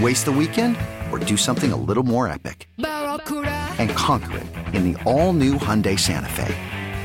[0.00, 0.76] Waste the weekend
[1.12, 2.68] or do something a little more epic?
[2.78, 6.54] And conquer it in the all new Hyundai Santa Fe.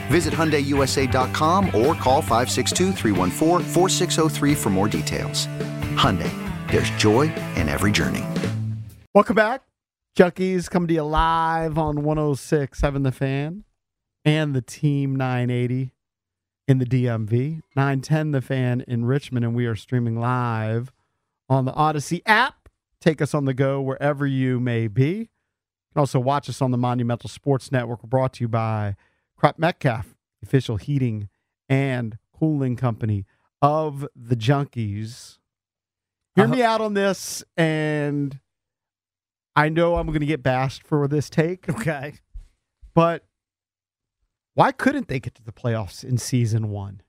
[0.07, 2.93] Visit HyundaiUSA.com or call 562
[4.55, 5.45] for more details.
[5.95, 6.31] Hyundai,
[6.69, 8.25] there's joy in every journey.
[9.13, 9.61] Welcome back.
[10.17, 13.65] Junkies coming to you live on 106 7 The Fan
[14.25, 15.93] and the Team 980
[16.67, 20.91] in the DMV, 910 The Fan in Richmond, and we are streaming live
[21.47, 22.58] on the Audacy app.
[23.01, 25.07] Take us on the go wherever you may be.
[25.09, 28.03] You can also watch us on the Monumental Sports Network.
[28.03, 28.95] We're brought to you by
[29.37, 31.29] Crop Metcalf, official heating
[31.69, 33.25] and cooling company
[33.61, 35.37] of the Junkies.
[36.35, 36.53] Hear Uh-huh.
[36.55, 38.39] me out on this, and
[39.55, 42.15] I know I'm going to get bashed for this take, Okay.
[42.93, 43.25] but
[44.53, 47.01] why couldn't they get to the playoffs in season one?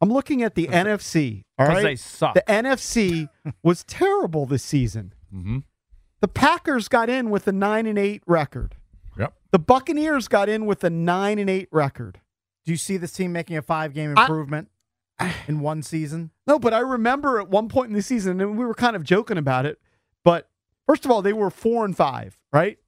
[0.00, 1.44] I'm looking at the NFC.
[1.58, 2.34] All right, they suck.
[2.34, 3.28] the NFC
[3.62, 5.12] was terrible this season.
[5.34, 5.58] Mm-hmm.
[6.20, 8.74] The Packers got in with a nine and eight record.
[9.18, 9.34] Yep.
[9.52, 12.20] The Buccaneers got in with a nine and eight record.
[12.64, 14.68] Do you see this team making a five game I- improvement
[15.46, 16.30] in one season?
[16.46, 19.04] No, but I remember at one point in the season, and we were kind of
[19.04, 19.78] joking about it.
[20.24, 20.48] But
[20.86, 22.78] first of all, they were four and five, right?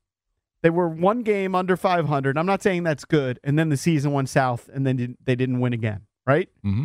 [0.63, 2.37] They were one game under 500.
[2.37, 3.41] I'm not saying that's good.
[3.43, 6.51] And then the season went south, and then they didn't win again, right?
[6.65, 6.85] Mm-hmm.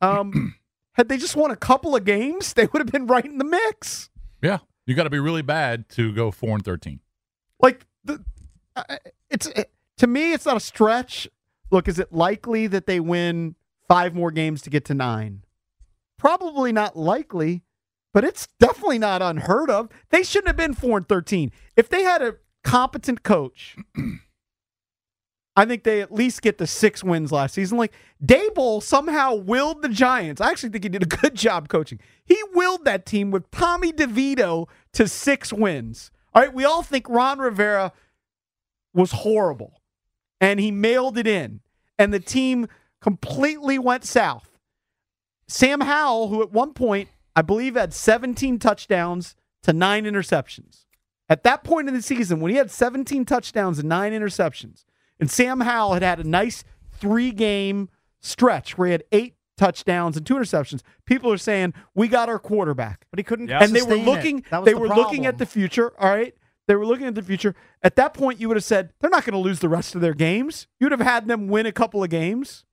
[0.00, 0.54] Um,
[0.92, 3.44] had they just won a couple of games, they would have been right in the
[3.44, 4.08] mix.
[4.42, 7.00] Yeah, you got to be really bad to go four and thirteen.
[7.60, 8.24] Like the,
[8.74, 8.96] uh,
[9.28, 11.28] it's it, to me, it's not a stretch.
[11.70, 13.54] Look, is it likely that they win
[13.86, 15.44] five more games to get to nine?
[16.18, 17.62] Probably not likely,
[18.12, 19.88] but it's definitely not unheard of.
[20.10, 23.76] They shouldn't have been four and thirteen if they had a competent coach.
[25.56, 27.76] I think they at least get the six wins last season.
[27.76, 27.92] Like
[28.24, 30.40] Daboll somehow willed the Giants.
[30.40, 31.98] I actually think he did a good job coaching.
[32.24, 36.10] He willed that team with Tommy DeVito to six wins.
[36.34, 37.92] All right, we all think Ron Rivera
[38.94, 39.80] was horrible,
[40.40, 41.60] and he mailed it in,
[41.98, 42.68] and the team
[43.00, 44.58] completely went south.
[45.48, 49.34] Sam Howell, who at one point I believe had 17 touchdowns
[49.64, 50.84] to nine interceptions.
[51.28, 54.84] At that point in the season, when he had 17 touchdowns and nine interceptions,
[55.20, 57.88] and Sam Howell had had a nice three game
[58.20, 62.38] stretch where he had eight touchdowns and two interceptions, people are saying, We got our
[62.38, 63.06] quarterback.
[63.10, 63.50] But he couldn't.
[63.50, 66.34] And they were looking they the were looking at the future, all right?
[66.66, 67.54] They were looking at the future.
[67.82, 70.00] At that point, you would have said, They're not going to lose the rest of
[70.00, 70.66] their games.
[70.78, 72.64] You would have had them win a couple of games.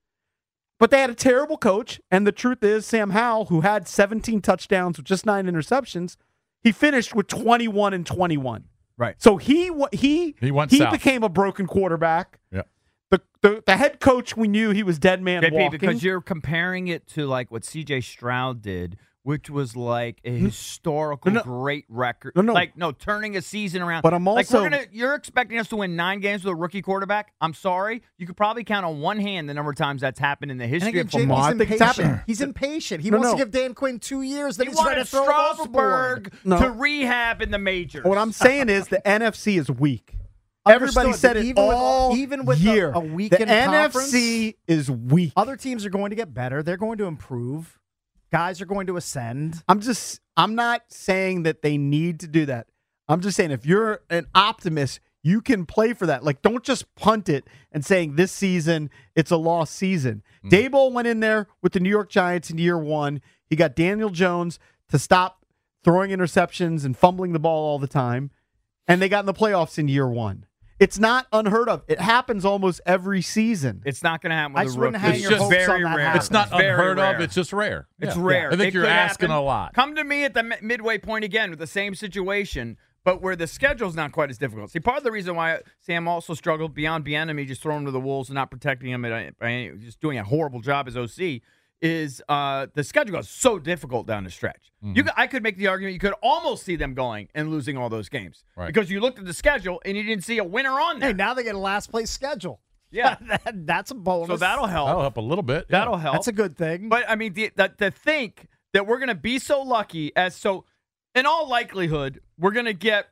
[0.79, 1.99] But they had a terrible coach.
[2.11, 6.15] And the truth is, Sam Howell, who had 17 touchdowns with just nine interceptions,
[6.61, 8.65] he finished with 21 and 21.
[8.97, 9.15] Right.
[9.21, 10.91] So he he He went he south.
[10.91, 12.39] became a broken quarterback.
[12.51, 12.63] Yeah.
[13.09, 15.69] The, the the head coach we knew he was dead man JP, walking.
[15.79, 18.97] because you're comparing it to like what CJ Stroud did,
[19.27, 21.43] which was like a historical No, no.
[21.43, 22.31] great record.
[22.37, 22.53] No, no.
[22.53, 24.01] Like no, turning a season around.
[24.03, 26.55] But I'm like also- we're gonna, you're expecting us to win nine games with a
[26.55, 27.33] rookie quarterback.
[27.41, 30.51] I'm sorry, you could probably count on one hand the number of times that's happened
[30.51, 31.41] in the And history again, of football.
[31.41, 32.21] I think it's impatient.
[32.25, 33.03] He's impatient.
[33.03, 33.37] He No, wants no.
[33.37, 34.55] to give Dan Quinn two years.
[34.55, 35.55] Then He he's wanted to throw him.
[35.55, 36.59] Strasburg No.
[36.59, 38.05] to rehab in the majors.
[38.05, 40.13] what I'm saying is the NFC is weak.
[40.65, 42.89] Everybody said but it even with- all even with a- year.
[42.91, 45.33] a the weakened NFC is weak.
[45.35, 46.63] Other teams are going to get better.
[46.63, 47.77] They're going to improve.
[48.31, 49.63] Guys are going to ascend.
[49.67, 52.67] I'm just I'm not saying that they need to do that.
[53.07, 56.23] I'm just saying if you're an optimist, you can play for that.
[56.23, 60.23] Like don't just punt it and saying this season it's a lost season.
[60.41, 60.49] Hmm.
[60.49, 63.21] Daboll went in there with the New York Giants in year 1.
[63.49, 64.59] He got Daniel Jones
[64.89, 65.45] to stop
[65.83, 68.31] throwing interceptions and fumbling the ball all the time
[68.87, 70.45] and they got in the playoffs in year 1.
[70.79, 71.83] It's not unheard of.
[71.87, 73.81] It happens almost every season.
[73.85, 75.05] it's not going to happen I with just wouldn't rookie.
[75.05, 76.05] hang It's your just hopes very on that rare.
[76.05, 76.19] happening.
[76.21, 77.19] It's not very unheard of.
[77.21, 77.87] It's just rare.
[77.99, 78.21] It's Yeah.
[78.23, 78.47] rare.
[78.53, 79.41] I think It you're asking happen.
[79.41, 79.73] a lot.
[79.73, 83.47] Come to me at the midway point again with the same situation, but where the
[83.47, 84.69] schedule's not quite as difficult.
[84.69, 87.91] See, part of the reason why Sam also struggled beyond Bieniemy just throwing him to
[87.91, 91.41] the wolves and not protecting him, and just doing a horrible job as OC,
[91.81, 94.71] is uh, the schedule is so difficult down the stretch.
[94.83, 94.95] Mm-hmm.
[94.95, 97.77] You, could- I could make the argument you could almost see them going and losing
[97.77, 98.67] all those games Right.
[98.67, 101.09] because you looked at the schedule and you didn't see a winner on there.
[101.09, 102.61] Hey, now they get a last place schedule.
[102.91, 104.27] yeah, That- that's a bonus.
[104.29, 104.87] so that'll help.
[104.87, 105.67] That'll help a little bit.
[105.69, 106.13] That'll help.
[106.15, 106.89] That's a good thing.
[106.89, 110.35] But I mean, the, that to think that we're going to be so lucky as
[110.35, 110.65] so,
[111.13, 113.07] in all likelihood, we're going to get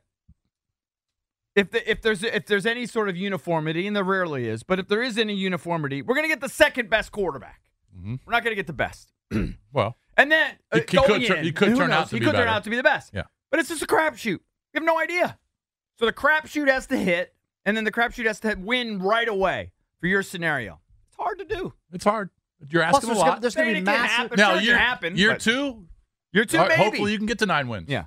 [1.54, 4.78] if the, if there's if there's any sort of uniformity, and there rarely is, but
[4.78, 7.62] if there is any uniformity, we're going to get the second best quarterback.
[8.06, 8.20] Mhm.
[8.24, 9.12] We're not going to get the best,
[9.72, 12.14] Well, and then uh, He- he going could in, he could who turn out to
[12.16, 13.10] he be could turn out to be the best.
[13.12, 13.24] Yeah.
[13.50, 14.26] but it's just a crapshoot.
[14.26, 14.40] You
[14.74, 15.38] have no idea.
[15.98, 19.72] So the crapshoot has to hit, and then the crapshoot has to win right away
[20.00, 20.80] for your scenario.
[21.08, 21.72] It's hard to do.
[21.92, 22.30] it's hard.
[22.68, 23.40] You're Plus, asking a there's lot.
[23.40, 24.10] there's going to be it can massive.
[24.16, 25.86] happen, now, sure it can year, happen, year but- two,
[26.32, 26.82] Year two, all right, maybe.
[26.90, 27.88] hopefully you can get to nine wins.
[27.88, 28.04] Yeah.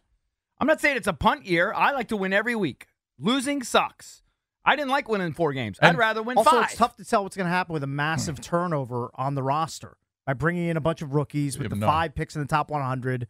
[0.60, 1.74] I'm not saying it's a punt year.
[1.74, 2.86] I like to win every week.
[3.18, 4.22] Losing sucks.
[4.70, 5.80] I didn't like winning four games.
[5.82, 6.66] I'd rather win Also, five.
[6.66, 8.44] it's tough to tell what's going to happen with a massive hmm.
[8.44, 11.88] turnover on the roster by bringing in a bunch of rookies with the never know.
[11.88, 13.28] five picks in the top 100.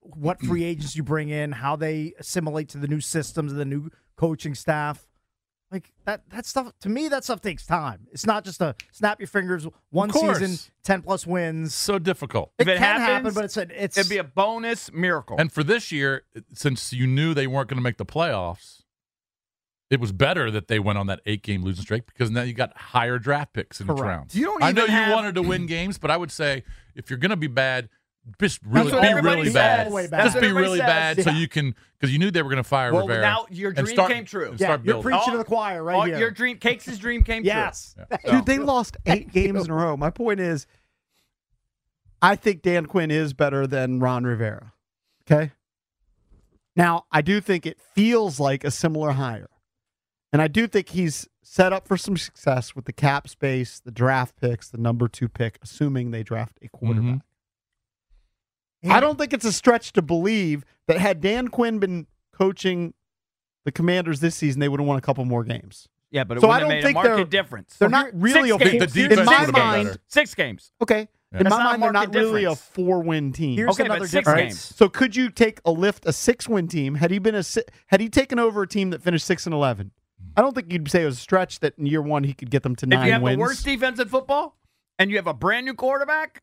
[0.00, 3.64] What free agents you bring in, how they assimilate to the new systems, and the
[3.64, 5.06] new coaching staff.
[5.70, 8.06] Like that, that stuff to me, that stuff takes time.
[8.12, 11.74] It's not just a snap your fingers, one season, ten plus wins.
[11.74, 12.52] So difficult.
[12.58, 15.36] If it it can happen, but it's a, it's It'd be a bonus miracle.
[15.38, 18.81] And for this year, since you knew they weren't going to make the playoffs,
[19.92, 22.54] it was better that they went on that eight game losing streak because now you
[22.54, 24.02] got higher draft picks in each Correct.
[24.02, 24.34] round.
[24.34, 27.10] You don't I know even you wanted to win games, but I would say if
[27.10, 27.90] you're going to be bad,
[28.40, 29.54] just really be really says.
[29.54, 29.78] bad.
[29.84, 30.22] All the way back.
[30.22, 30.86] That's Just be really says.
[30.86, 33.22] bad so you can because you knew they were going to fire Well, Rivera.
[33.22, 34.54] now your dream start- came true.
[34.56, 36.18] yeah, you're preaching All- to the choir right All- here.
[36.18, 37.48] Your dream, Cakes' dream came true.
[37.52, 37.94] yes,
[38.30, 39.96] Dude, they lost eight games in a row.
[39.96, 40.66] My point is,
[42.22, 44.72] I think Dan Quinn is better than Ron Rivera.
[45.30, 45.50] Okay.
[46.76, 49.48] Now, I do think it feels like a similar hire.
[50.32, 53.90] And I do think he's set up for some success with the cap space, the
[53.90, 57.20] draft picks, the number two pick, assuming they draft a quarterback.
[58.84, 58.90] Mm-hmm.
[58.92, 62.94] I don't think it's a stretch to believe that had Dan Quinn been coaching
[63.64, 65.88] the Commanders this season, they would have won a couple more games.
[66.10, 67.76] Yeah, but it So I don't have made think a market they're- difference.
[67.76, 68.92] They're not really Six a games.
[68.92, 69.86] The in my been mind.
[69.88, 69.98] better.
[70.08, 70.72] Six games.
[70.82, 71.08] Okay.
[71.32, 71.38] Yeah.
[71.38, 73.56] In That's my mind, they're not market really a four-win team.
[73.56, 74.42] Here's Okay, but another six difference.
[74.54, 74.60] games.
[74.76, 76.96] So could you take a lift a six-win team?
[76.96, 79.54] Had he been a si- had he taken over a team that finished six and
[79.54, 79.92] eleven?
[80.36, 82.50] I don't think you'd say it was a stretch that in year one he could
[82.50, 83.04] get them to nine wins.
[83.04, 83.36] If you have wins.
[83.36, 84.56] the worst defense in football
[84.98, 86.42] and you have a brand new quarterback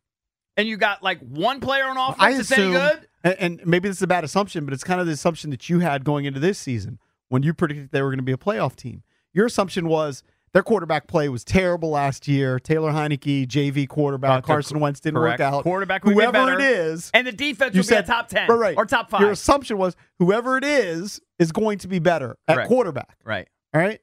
[0.58, 3.62] and you got like one player on offense I that's any assume, good, and, and
[3.66, 6.04] maybe this is a bad assumption, but it's kind of the assumption that you had
[6.04, 7.00] going into this season
[7.30, 9.04] when you predicted they were going to be a playoff team.
[9.34, 12.60] Your assumption was their quarterback play was terrible last year.
[12.60, 15.40] Taylor Heinicke, JV quarterback, Carson Wentz didn't correct.
[15.40, 15.64] work out.
[15.64, 18.58] Quarterback would be whoever it is, and the defense you said a top ten right,
[18.58, 18.78] right.
[18.78, 19.22] or top five.
[19.22, 23.18] Your assumption was whoever it is is going to be better at quarterback.
[23.24, 23.48] right.
[23.74, 24.00] All right.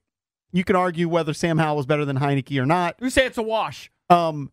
[0.53, 2.97] You can argue whether Sam Howell was better than Heinicke or not.
[3.01, 3.91] You say it's a wash.
[4.09, 4.53] Um,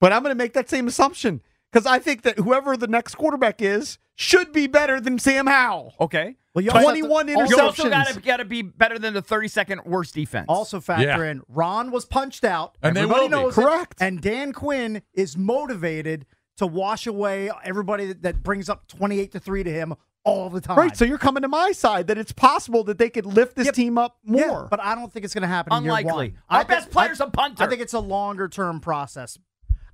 [0.00, 1.42] but I'm going to make that same assumption
[1.72, 5.94] because I think that whoever the next quarterback is should be better than Sam Howell.
[6.00, 6.36] Okay.
[6.54, 7.90] Well, you also have to- 21 You also interceptions.
[7.90, 10.46] got to got to be better than the 32nd worst defense.
[10.48, 11.30] Also factor Yeah.
[11.30, 12.76] in Ron was punched out.
[12.82, 13.36] And they Everybody will be.
[13.36, 13.60] knows it.
[13.60, 13.94] Correct.
[14.00, 16.26] And Dan Quinn is motivated
[16.58, 20.60] to wash away everybody that, that brings up 28 to 3 to him all the
[20.60, 20.76] time.
[20.78, 20.96] Right.
[20.96, 23.74] So you're coming to my side that it's possible that they could lift this Yep.
[23.74, 24.40] team up more.
[24.40, 26.12] Yeah, but I don't think it's going to happen Unlikely.
[26.12, 26.38] one.
[26.48, 27.62] Our I best think- player's I- a punter.
[27.64, 29.38] I think it's a longer term process.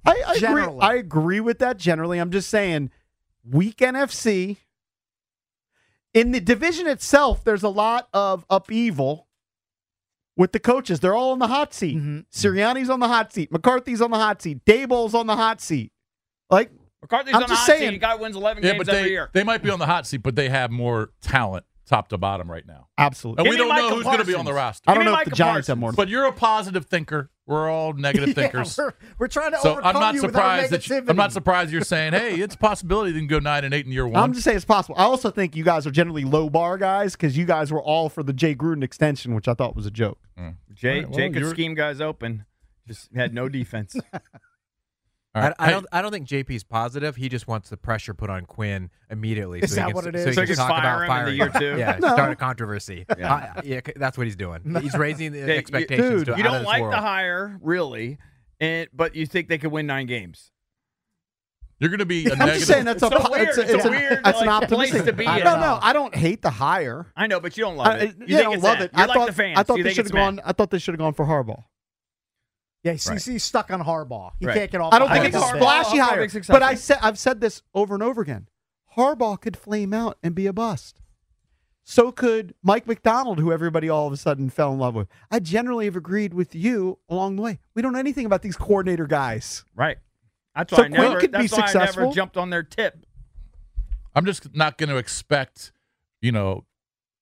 [0.04, 0.78] I, I agree.
[0.80, 2.18] I agree with that generally.
[2.18, 2.90] I'm just saying,
[3.44, 4.58] weak NFC.
[6.14, 9.26] In the division itself, there's a lot of upheaval
[10.36, 11.00] with the coaches.
[11.00, 11.98] They're all on the hot seat.
[11.98, 12.24] Mhm.
[12.32, 13.50] Sirianni's on the hot seat.
[13.52, 14.64] McCarthy's on the hot seat.
[14.64, 15.92] Daboll's on the hot seat.
[16.50, 16.70] Like,
[17.02, 17.94] McCarthy's I'm on the just hot saying- seat.
[17.96, 19.30] The guy wins 11 Yeah, games but every they, year.
[19.32, 22.50] they might be on the hot seat, but they have more talent top to bottom
[22.50, 22.88] right now.
[22.98, 23.42] absolutely.
[23.42, 24.56] And Give we don't know who's going to be on the Parsons.
[24.56, 24.90] roster.
[24.90, 25.92] I don't me know if the Micah Giants have more.
[25.92, 27.30] But you're a positive thinker.
[27.46, 28.76] We're all negative thinkers.
[28.76, 30.96] Yeah, we're, we're trying to so overcome I'm not you with our surprised that you,
[30.96, 31.10] negativity.
[31.10, 33.86] I'm not surprised you're saying, "Hey, it's a possibility they can go nine and eight
[33.86, 34.96] in year one." I'm just saying it's possible.
[34.98, 38.08] I also think you guys are generally low bar guys because you guys were all
[38.08, 40.18] for the Jay Gruden extension, which I thought was a joke.
[40.36, 40.56] Mm.
[40.74, 42.46] Jay, All right, well, Jay could scheme guys open.
[42.88, 43.94] Just had no defense.
[45.36, 45.54] All I.
[45.58, 45.86] I don't.
[45.92, 47.14] I don't think JP's positive.
[47.16, 49.60] He just wants the pressure put on Quinn immediately.
[49.60, 50.26] Is so he that can, what it So is?
[50.28, 51.62] he So he can can talk fire about him in the firing.
[51.62, 51.78] year two?
[51.78, 52.12] Yeah, No.
[52.14, 53.04] start a controversy.
[53.18, 53.34] Yeah.
[53.56, 54.60] Uh, yeah, that's what he's doing.
[54.80, 56.24] He's raising the Yeah, you- expectations.
[56.24, 56.94] dude, to you out of don't like world.
[56.94, 58.18] the hire, really,
[58.60, 60.50] and but you think they could win nine games.
[61.78, 62.56] You're going to be a I'm negative.
[62.60, 63.48] just saying that's a, It's so po- weird.
[63.48, 65.04] it's a, It's it's an- weird, that's an like, place optimistic.
[65.04, 65.44] to be I in.
[65.44, 65.78] don't know.
[65.82, 67.12] I don't hate the hire.
[67.14, 68.16] I know, but you don't love it.
[68.18, 68.82] You yeah, I don't love that.
[68.84, 68.90] it.
[68.94, 69.58] I like thought the fans.
[69.58, 70.40] I thought you they should have gone.
[70.42, 71.64] I thought they should have gone for Harbaugh.
[72.86, 73.20] Yeah, he's, Right.
[73.22, 74.30] he's stuck on Harbaugh.
[74.38, 74.54] He Right.
[74.56, 74.94] can't get off.
[74.94, 75.60] I don't think it's a think horse.
[75.60, 76.28] Harbaugh- splashy hire.
[76.48, 76.62] But.
[76.62, 78.48] I said I've said this over and over again.
[78.96, 81.00] Harbaugh could flame out and be a bust.
[81.88, 85.06] so could Mike Macdonald, who everybody all of a sudden fell in love with.
[85.30, 87.58] I generally have agreed with you along the way.
[87.74, 89.64] We don't know anything about these coordinator guys.
[89.74, 89.98] Right.
[90.56, 91.20] That's So why I Quinn never.
[91.20, 93.04] could be that's why I never jumped on their tip.
[94.16, 95.70] I'm just not going to expect,
[96.20, 96.64] you know,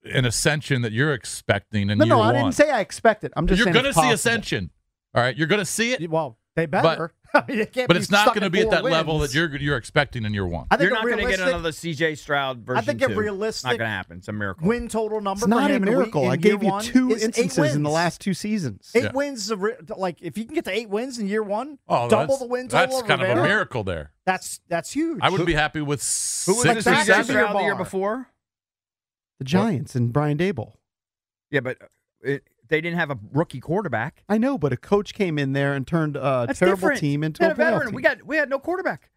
[0.04, 3.32] an ascension that you're expecting in No, year no, I didn't say I expect it.
[3.36, 4.70] I'm just you're going to see ascension.
[5.14, 7.12] All right, you're going to see it, Well, they better.
[7.34, 9.18] I mean, it can't but be it's not going to be at four that level
[9.18, 10.68] that you're you're expecting in year one.
[10.70, 12.14] I think You're not going to get another C.J.
[12.14, 12.78] Stroud version.
[12.78, 13.14] I think a two.
[13.18, 14.18] realistic Not going to happen.
[14.18, 14.68] It's a miracle.
[14.68, 15.40] win total number.
[15.40, 16.28] It's not for a him in week- miracle.
[16.28, 18.92] I gave you two is instances in the last two seasons.
[18.94, 19.12] Eight Yeah.
[19.12, 22.08] wins, a re- like if you can get to eight wins in year one, Oh,
[22.08, 22.86] double the win total.
[22.86, 24.12] That's of kind of a miracle there.
[24.26, 25.18] That's that's huge.
[25.20, 26.00] I would be happy with
[26.46, 26.94] Who was six the or?
[26.94, 27.04] C.J.
[27.04, 27.24] Seven.
[27.24, 28.28] Stroud the year before?
[29.40, 30.74] The Giants and Brian Daboll.
[31.50, 31.86] Yeah, but uh,
[32.22, 34.22] it, they didn't have a rookie quarterback.
[34.28, 37.00] I know, but a coach came in there and turned a That's terrible different.
[37.00, 37.86] team into a a veteran.
[37.88, 37.94] team.
[37.94, 39.10] We got we had no quarterback.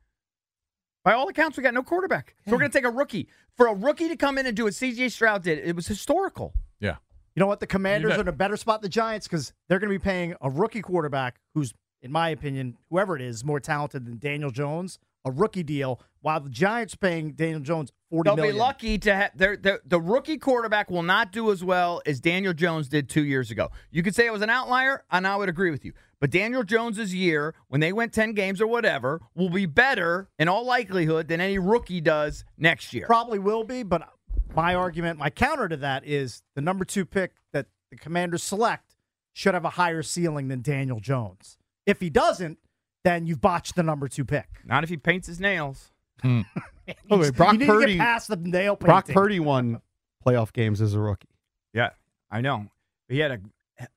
[1.03, 2.35] By all accounts, we got no quarterback.
[2.45, 3.29] So we're going to take a rookie.
[3.55, 5.09] For a rookie to come in and do what C.J.
[5.09, 6.53] Stroud did, it was historical.
[6.81, 6.97] Yeah.
[7.33, 7.59] You know what?
[7.61, 10.03] The Commanders are in a better spot than the Giants because they're going to be
[10.03, 14.51] paying a rookie quarterback who's, in my opinion, whoever it is, more talented than Daniel
[14.51, 18.55] Jones, a rookie deal, while the Giants paying Daniel Jones forty They'll million.
[18.55, 22.87] be lucky to have the rookie quarterback will not do as well as Daniel Jones
[22.87, 23.69] did two years ago.
[23.91, 25.93] You could say it was an outlier, and I would agree with you.
[26.19, 30.47] But Daniel Jones's year, when they went ten games or whatever, will be better in
[30.47, 33.05] all likelihood than any rookie does next year.
[33.05, 34.09] Probably will be, but
[34.55, 38.95] my argument, my counter to that is the number two pick that the Commanders select
[39.33, 41.57] should have a higher ceiling than Daniel Jones.
[41.85, 42.57] If he doesn't,
[43.03, 44.47] then you've botched the number two pick.
[44.65, 45.91] Not if he paints his nails.
[46.21, 46.41] Hmm.
[47.11, 47.85] Oh, wait, Brock you need Purdy.
[47.85, 48.85] to get past the nail painting.
[48.85, 49.81] Brock Purdy won
[50.25, 51.27] playoff games as a rookie.
[51.73, 51.89] Yeah,
[52.31, 52.67] I know.
[53.09, 53.39] He had a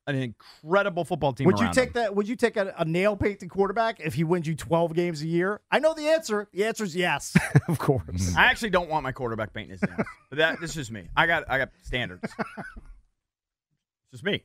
[0.08, 1.46] an incredible football team.
[1.46, 1.92] Would you take him.
[1.94, 2.16] that?
[2.16, 5.26] Would you take a, a nail painting quarterback if he wins you twelve games a
[5.28, 5.60] year?
[5.70, 6.48] I know the answer.
[6.52, 7.36] The answer is yes.
[7.68, 8.34] of course.
[8.36, 10.06] I actually don't want my quarterback painting his nails.
[10.28, 11.08] but that this is me.
[11.16, 12.24] I got I got standards.
[12.58, 14.32] it's just me.
[14.32, 14.44] Me.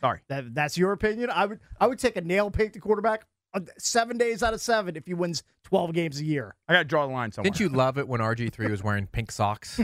[0.00, 0.20] Sorry.
[0.28, 1.30] that, that's your opinion.
[1.30, 4.96] I would I would take a nail painted quarterback uh, seven days out of seven
[4.96, 6.54] if he wins twelve games a year.
[6.68, 7.50] I got to draw the line somewhere.
[7.50, 9.80] Didn't you love it when RG3 was wearing pink socks?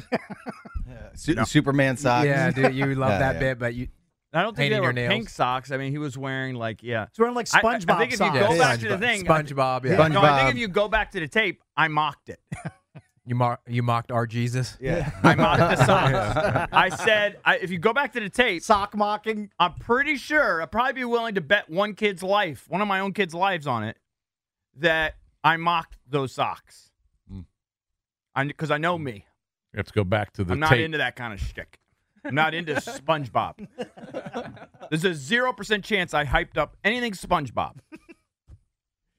[1.15, 2.27] Su- Superman socks.
[2.27, 3.41] yeah, dude, you love Yeah, that yeah.
[3.41, 3.89] bit, but you
[4.33, 5.09] I don't think painting they were nails.
[5.13, 5.71] pink socks.
[5.73, 7.07] I mean, he was wearing like yeah.
[7.13, 8.39] He's wearing like I- I- SpongeBob I think if you socks.
[8.39, 9.97] go Yeah, back to the thing, SpongeBob, yeah.
[9.97, 10.13] SpongeBob.
[10.13, 12.41] No, I think if you go back to the tape, I mocked it.
[13.29, 14.79] You mar- you mocked our Jesus.
[14.81, 15.11] Yeah.
[15.25, 16.69] I mocked the socks.
[16.73, 19.51] I said, I, if you go back to the tape, sock mocking.
[19.59, 23.01] I'm pretty sure I'd probably be willing to bet one kid's life, one of my
[23.01, 23.97] own kids' lives on it,
[24.77, 26.91] that I mocked those socks.
[27.29, 27.41] Hmm.
[28.47, 29.27] Because I know me.
[29.73, 30.85] You have to go back to the I'm not tape.
[30.85, 31.81] into that kind of shtick.
[32.25, 33.67] I'm not into SpongeBob.
[34.91, 37.75] There's a zero percent chance I hyped up anything SpongeBob.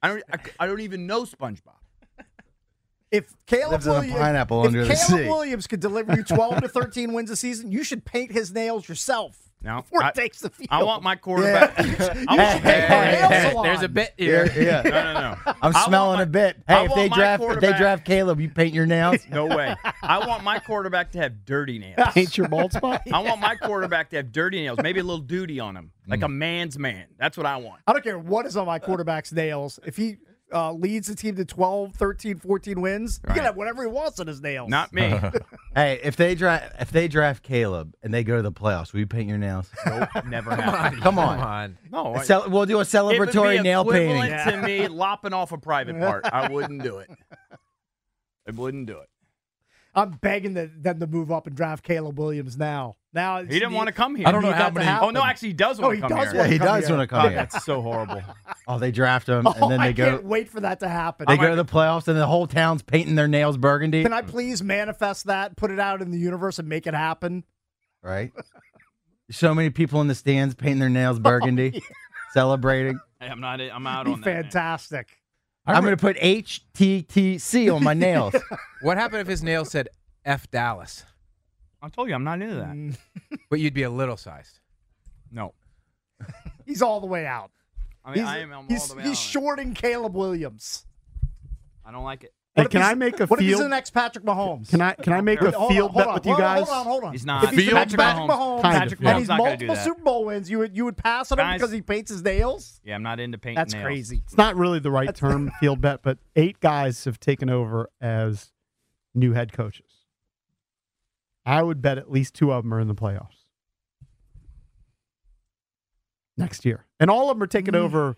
[0.02, 0.22] I don't.
[0.32, 1.77] I, I don't even know SpongeBob.
[3.10, 5.28] If Caleb Lives on a Williams, pineapple if under Caleb sea.
[5.28, 8.86] Williams could deliver you 12 to 13 wins a season, you should paint his nails
[8.86, 10.68] yourself No, before I, he takes the field.
[10.70, 11.72] I want my quarterback.
[11.80, 13.62] I You want- should paint the.
[13.62, 14.62] There's a bit Yeah, here.
[14.62, 14.82] yeah.
[14.84, 15.54] no, no, no.
[15.62, 16.58] I'm smelling my- a bit.
[16.68, 19.20] I Hey, if they draft if they draft Caleb, you paint your nails.
[19.30, 19.74] No way.
[20.02, 22.12] I want my quarterback to have dirty nails.
[22.12, 23.02] Paint your bald spot.
[23.10, 26.20] I want my quarterback to have dirty nails, maybe a little duty on him, like
[26.20, 26.24] mm.
[26.26, 27.06] a man's man.
[27.18, 27.80] That's what I want.
[27.86, 29.80] I don't care what is on my quarterback's nails.
[29.86, 30.18] If he
[30.52, 33.34] uh, leads the team to 12, 13, 14 wins, he Right.
[33.36, 34.68] can have whatever he wants on his nails.
[34.70, 35.14] Not me.
[35.74, 38.98] Hey, if they draft if they draft Caleb and they go to the playoffs, will
[39.00, 39.70] you paint your nails?
[39.86, 41.00] nope, never happened.
[41.02, 41.38] Come on.
[41.38, 41.78] Come on.
[41.92, 44.16] No, A I- cel- we'll do a it would celebratory be nail painting.
[44.24, 46.24] equivalent to me lopping off a private part.
[46.24, 47.10] I wouldn't do it.
[48.48, 49.08] I wouldn't do it.
[49.98, 52.96] I'm begging the, them to move up and draft Caleb Williams now.
[53.12, 54.26] Now He didn't want to come here.
[54.28, 55.08] I don't know need how that to many- happen.
[55.08, 56.40] Oh no, actually, he does Oh, want he to come does here.
[56.42, 57.38] Yeah, he does want to Oh, come here.
[57.38, 58.22] that's so horrible.
[58.66, 60.88] Oh, they draft him Oh, and then I they go can't wait for that to
[60.88, 61.26] happen.
[61.26, 64.02] they I go might- to the playoffs and the whole town's painting their nails burgundy.
[64.02, 67.44] Can I please manifest that, put it out in the universe, and make it happen?
[68.02, 68.30] Right?
[69.30, 71.82] So many people in the stands painting their nails oh, burgundy,
[72.32, 72.98] celebrating.
[73.20, 73.60] Hey, I'm not.
[73.60, 74.52] I'm out Be on that.
[74.52, 75.04] man.
[75.68, 75.76] Fantastic.
[75.76, 78.34] I'm going to put HTTC on my nails.
[78.80, 79.88] What happened if his nails said
[80.24, 81.04] F Dallas?
[81.82, 82.68] I told you, I'm not into that.
[82.68, 82.96] Mm,
[83.50, 84.60] But you'd be a little sized.
[85.32, 85.52] No,
[86.66, 87.50] He's all the way out.
[88.04, 88.52] I mean, he's I am.
[88.52, 89.08] I'm he's, all the way out.
[89.08, 89.22] he's out.
[89.22, 90.86] shorting Caleb Williams.
[91.84, 92.32] I don't like it.
[92.62, 93.64] Hey, can I make a What if he's field?
[93.64, 94.68] the next Patrick Mahomes?
[94.68, 96.66] Can I can I make a Hold field hold bet on, with you guys?
[96.68, 97.12] Hold on, hold on.
[97.12, 97.44] He's not.
[97.44, 98.16] If he's the Field next bet?
[98.16, 99.08] Patrick Mahomes, Kind of, Patrick yeah.
[99.10, 99.76] and he's not multiple.
[99.76, 102.80] Super Bowl wins, you would you would pass on him because he paints his nails?
[102.84, 103.56] Yeah, I'm not into painting.
[103.56, 103.84] That's nails.
[103.84, 104.22] crazy.
[104.24, 108.50] It's not really the right term, field bet, but eight guys have taken over as
[109.14, 109.84] new head coaches.
[111.46, 113.44] I would bet at least two of them are in the playoffs
[116.36, 117.78] next year, and all of them are taking Mm.
[117.78, 118.16] over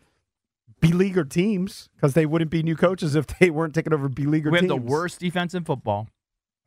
[0.81, 4.63] beleaguered teams because they wouldn't be new coaches if they weren't taking over beleaguered teams,
[4.63, 4.87] We have teams.
[4.89, 6.09] the worst defense in football.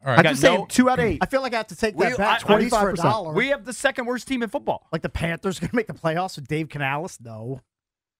[0.06, 0.20] All right.
[0.20, 1.20] I'm got just saying no- two out of eight.
[1.22, 3.34] I feel like I have to take We- that bet I- twice for a 25%.
[3.36, 4.88] We have the second worst team in football.
[4.92, 7.20] like the Panthers going to make the playoffs with Dave Canales?
[7.22, 7.62] No.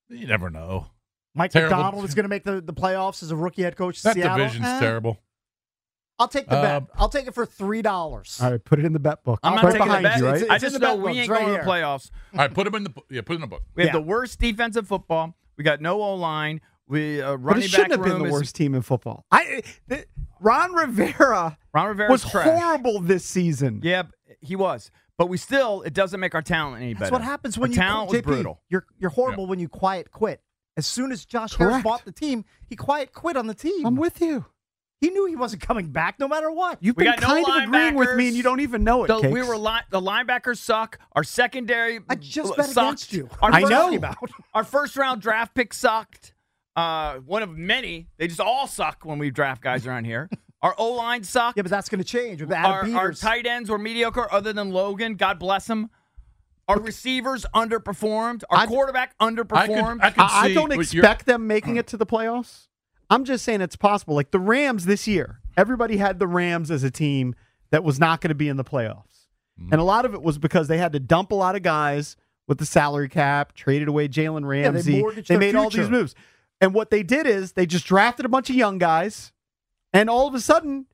[0.10, 0.88] You never know.
[1.36, 1.76] Mike Terrible.
[1.78, 3.98] Macdonald is going to make the, the playoffs as a rookie head coach.
[4.04, 4.38] in That Seattle?
[4.38, 5.18] division's Eh, terrible.
[6.20, 6.90] I'll take the Uh, bet.
[6.96, 8.40] I'll take it for three dollars.
[8.42, 9.40] All right, put it in the bet book.
[9.42, 10.20] I'm not right taking behind a bet.
[10.20, 10.36] you, right?
[10.36, 12.12] It's- I it's in just know we ain't It's right going to the playoffs.
[12.34, 13.64] All right, put them in the yeah, put it in the book.
[13.76, 15.36] We have the worst defensive football.
[15.58, 16.62] We got no O line.
[16.88, 19.26] We uh, but running it shouldn't back have been the is- worst team in football.
[19.32, 20.06] I th-
[20.42, 22.46] Ron Rivera Ron Rivera's was trash.
[22.46, 23.80] horrible this season.
[23.84, 24.04] Yeah,
[24.42, 24.92] he was.
[25.18, 27.06] But we still, it doesn't make our talent any better.
[27.06, 28.62] That's what happens when Our you talent was JP, brutal.
[28.70, 30.42] You're you're horrible when you quiet quit.
[30.76, 33.86] As soon as Josh Harris bought the team, he quiet quit on the team.
[33.86, 34.46] I'm with you.
[35.04, 36.78] He knew he wasn't coming back no matter what.
[36.82, 39.04] You've We been got no kind of agreeing with me, and you don't even know
[39.04, 39.08] it.
[39.08, 39.48] The, we Cakes.
[39.48, 40.98] were li- the linebackers suck.
[41.14, 43.12] Our secondary I just bet sucked.
[43.12, 43.30] you.
[43.42, 43.94] Our I first- know.
[43.96, 44.16] About.
[44.54, 46.34] Our first round draft pick sucked.
[46.76, 48.08] Uh, one of many.
[48.18, 50.30] They just all suck when we draft guys around here.
[50.62, 51.58] Our O line sucked.
[51.58, 54.70] Yeah, but that's going to change with our, our tight ends were mediocre, other than
[54.72, 55.16] Logan.
[55.16, 55.90] God bless him.
[56.70, 58.44] Our receivers underperformed.
[58.50, 59.98] Our I- quarterback I could, underperformed.
[60.02, 62.68] I, could I, I don't expect them making it to the playoffs.
[63.10, 64.16] I'm just saying it's possible.
[64.16, 67.36] Like the Rams this year, everybody had the Rams as a team
[67.72, 69.28] that was not going to be in the playoffs.
[69.60, 69.74] Mm-hmm.
[69.74, 72.16] And a lot of it was because they had to dump a lot of guys
[72.48, 75.00] with the salary cap, traded away Jalen Ramsey.
[75.00, 76.16] mortgaged they their made all these moves.
[76.60, 79.32] And what they did is they just drafted a bunch of young guys,
[79.92, 80.86] and all of a sudden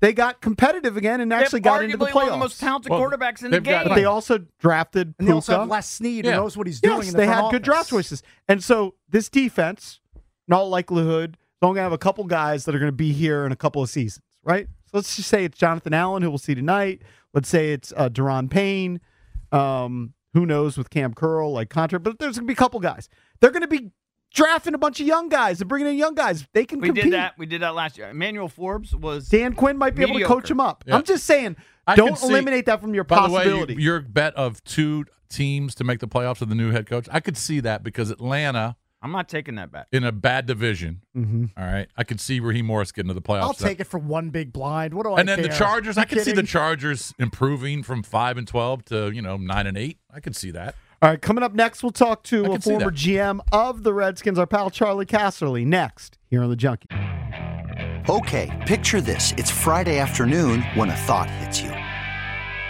[0.00, 2.32] they got competitive again and They actually have got into the arguably one of playoffs.
[2.32, 3.88] the most talented Well, quarterbacks in the they've got- game.
[3.88, 6.32] but they also drafted and they also have Les Snead, Yeah.
[6.32, 6.96] who knows what he's doing.
[6.98, 8.22] Yes, in the they front had good draft choices.
[8.48, 10.00] And so this defense,
[10.48, 12.96] in all likelihood, is only going to have a couple guys that are going to
[12.96, 14.66] be here in a couple of seasons, right?
[14.86, 17.02] So let's just say it's Jonathan Allen, who we'll see tonight.
[17.32, 19.00] Let's say it's uh, Daron Payne.
[19.52, 22.80] Um, who knows with Cam Curl, like contract, but there's going to be a couple
[22.80, 23.08] guys.
[23.40, 23.90] They're going to be
[24.32, 26.46] drafting a bunch of young guys and bringing in young guys.
[26.54, 27.04] They can we compete.
[27.04, 27.34] did that.
[27.36, 28.08] We did that last year.
[28.08, 30.84] Emmanuel Forbes was Dan Quinn might be able to coach him up.
[30.86, 30.96] Yeah.
[30.96, 33.74] I'm just saying, I don't see- eliminate that from your By the way, possibility.
[33.74, 37.20] your bet of two teams to make the playoffs with the new head coach, I
[37.20, 39.88] could see that because Atlanta I'm not taking that bet.
[39.92, 41.02] in a bad division.
[41.16, 41.50] Mhm.
[41.56, 43.42] all right, I could see Raheem Morris getting to the playoffs.
[43.42, 44.94] I'll take it for one big blind.
[44.94, 45.48] What do I And then the?
[45.48, 46.42] Chargers, I You could see the?
[46.44, 49.98] Chargers improving from five and twelve to you know nine and eight.
[50.14, 50.74] I could see that.
[51.02, 52.92] All right, coming up next, we'll talk to a former.
[52.92, 56.86] GM of the Redskins, our pal Charley Casserly, next here on the Junkie.
[58.08, 59.32] Okay, picture this.
[59.36, 61.72] It's Friday afternoon when a thought hits you.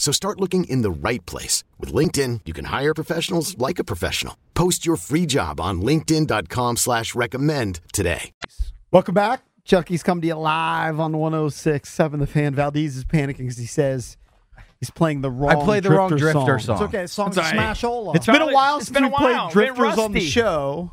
[0.00, 1.62] So start looking in the right place.
[1.78, 4.36] With LinkedIn, you can hire professionals like a professional.
[4.54, 8.32] Post your free job on linkedin.com slash recommend today.
[8.90, 9.42] Welcome back.
[9.66, 12.54] Chucky's come to you live on 106.7 The Fan.
[12.54, 14.16] Valdez is panicking because he says
[14.80, 16.76] he's playing the wrong I played the wrong Drifter Drifter song.
[16.78, 16.86] song.
[16.86, 17.06] It's okay.
[17.06, 17.76] Song's It's a all right.
[17.76, 18.16] smashola.
[18.16, 19.50] It's been a while it's since been we a while.
[19.50, 20.92] played Drifters on the show,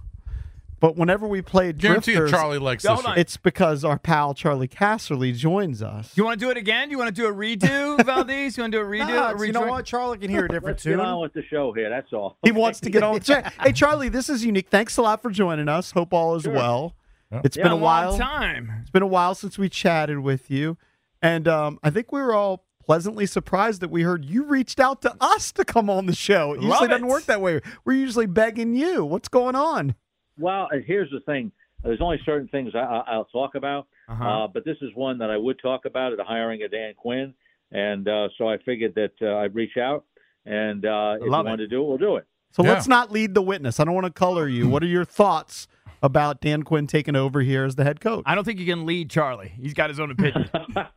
[0.79, 3.05] but whenever we played Guarantee Drifters, Charlie likes Hold this.
[3.07, 3.17] on.
[3.17, 6.15] it's because our pal Charley Casserly joins us.
[6.15, 6.91] You want to do it again?
[6.91, 8.57] You want to do a redo, Valdez?
[8.57, 9.07] You want to do a redo?
[9.07, 9.85] Nah, a it's- you know what?
[9.85, 11.89] Charlie can hear a different Let's get on with the show here.
[11.89, 12.37] That's all.
[12.43, 13.19] He wants to get on.
[13.61, 14.69] hey, Charlie, this is unique.
[14.69, 15.91] Thanks a lot for joining us.
[15.91, 16.53] Hope all is Sure.
[16.53, 16.95] well.
[17.31, 17.41] Yeah.
[17.43, 18.17] It's Yeah, been a long while.
[18.17, 18.71] time.
[18.81, 20.77] It's been a while since we chatted with you,
[21.21, 25.01] and um, I think we were all pleasantly surprised that we heard you reached out
[25.01, 26.53] to us to come on the show.
[26.53, 27.59] It Love usually doesn't work that way.
[27.83, 29.03] We're usually begging you.
[29.03, 29.95] What's going on?
[30.39, 31.51] Well, here's the thing.
[31.83, 34.23] There's only certain things I, I- I'll talk about, Uh-huh.
[34.43, 37.33] uh, but this is one that I would talk about: the hiring of Dan Quinn.
[37.71, 40.05] And uh, so I figured that uh, I'd reach out,
[40.45, 42.25] and uh, if you Love want to do it, we'll do it.
[42.51, 42.71] So Yeah.
[42.73, 43.79] let's not lead the witness.
[43.79, 44.69] I don't want to color you.
[44.69, 45.67] What are your thoughts
[46.01, 48.23] about Dan Quinn taking over here as the head coach.
[48.27, 49.51] I don't think you can lead Charlie.
[49.59, 50.47] He's got his own opinion.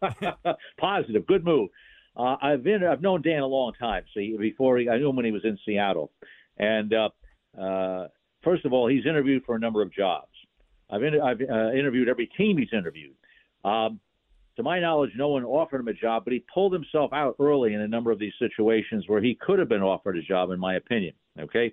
[0.79, 1.71] Positive, good move.
[2.17, 4.05] Uh, I've been I've known Dan a long time.
[4.15, 6.11] See, before he, I knew him when he was in Seattle,
[6.59, 7.09] and uh,
[7.61, 8.09] uh,
[8.43, 10.29] first of all, he's interviewed for a number of jobs.
[10.91, 13.15] I've I've uh, interviewed every team he's interviewed.
[13.65, 14.01] Um,
[14.57, 17.75] to my knowledge, no one offered him a job, but he pulled himself out early
[17.75, 20.59] in a number of these situations where he could have been offered a job, in
[20.59, 21.15] my opinion.
[21.39, 21.73] Okay,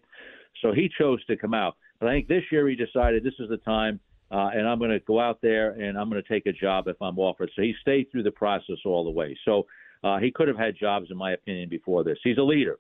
[0.62, 1.76] so he chose to come out.
[2.00, 4.00] But I think this year he decided this is the time,
[4.32, 6.88] uh, and I'm going to go out there and I'm going to take a job
[6.88, 7.50] if I'm offered.
[7.56, 9.36] So he stayed through the process all the way.
[9.46, 9.66] So
[10.04, 12.20] uh, he could have had jobs, in my opinion, before this.
[12.24, 12.78] He's a leader.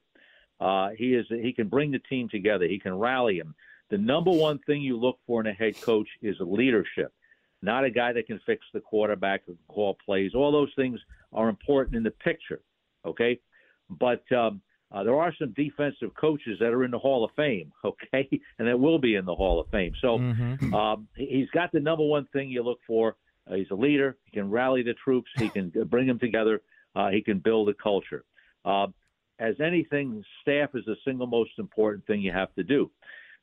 [0.60, 1.26] Uh, he is.
[1.30, 2.65] He can bring the team together.
[2.65, 3.56] He can rally them.
[3.89, 7.13] The number one thing you look for in a head coach is leadership,
[7.62, 10.32] not a guy that can fix the quarterback or call plays.
[10.36, 11.00] All those things
[11.34, 12.62] are important in the picture,
[13.06, 13.39] okay?
[13.89, 17.71] But um, uh, there are some defensive coaches that are in the Hall of Fame,
[17.86, 18.28] okay,
[18.60, 19.93] and that will be in the Hall of Fame.
[20.02, 20.73] So Mm-hmm.
[20.73, 23.15] um, he's got the number one thing you look for.
[23.50, 24.17] Uh, he's a leader.
[24.26, 25.30] He can rally the troops.
[25.38, 26.62] He can bring them together.
[26.95, 28.26] Uh, he can build a culture.
[28.65, 28.88] Uh,
[29.39, 32.89] as anything, staff is the single most important thing you have to do.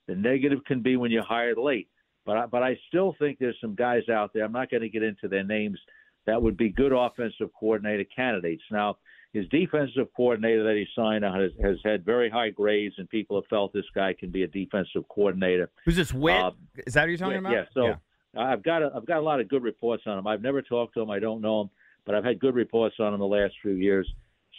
[0.07, 1.89] The negative can be when you're hired late,
[2.27, 4.45] but I, but I still think there's some guys out there.
[4.45, 5.79] I'm not going to get into their names
[6.27, 8.63] that would be good offensive coordinator candidates.
[8.71, 8.97] Now,
[9.33, 13.37] his defensive coordinator that he signed on has, has had very high grades, and people
[13.37, 15.71] have felt this guy can be a defensive coordinator.
[15.85, 16.13] Who's this?
[16.13, 16.37] Whitt?
[16.37, 16.53] Uh,
[16.87, 17.53] Is that what you're talking yeah, about?
[17.53, 17.65] Yeah.
[17.75, 17.95] So
[18.41, 20.27] I've got a, I've got a lot of good reports on him.
[20.27, 21.11] I've never talked to him.
[21.11, 21.71] I don't know him,
[22.07, 24.11] but I've had good reports on him the last few years.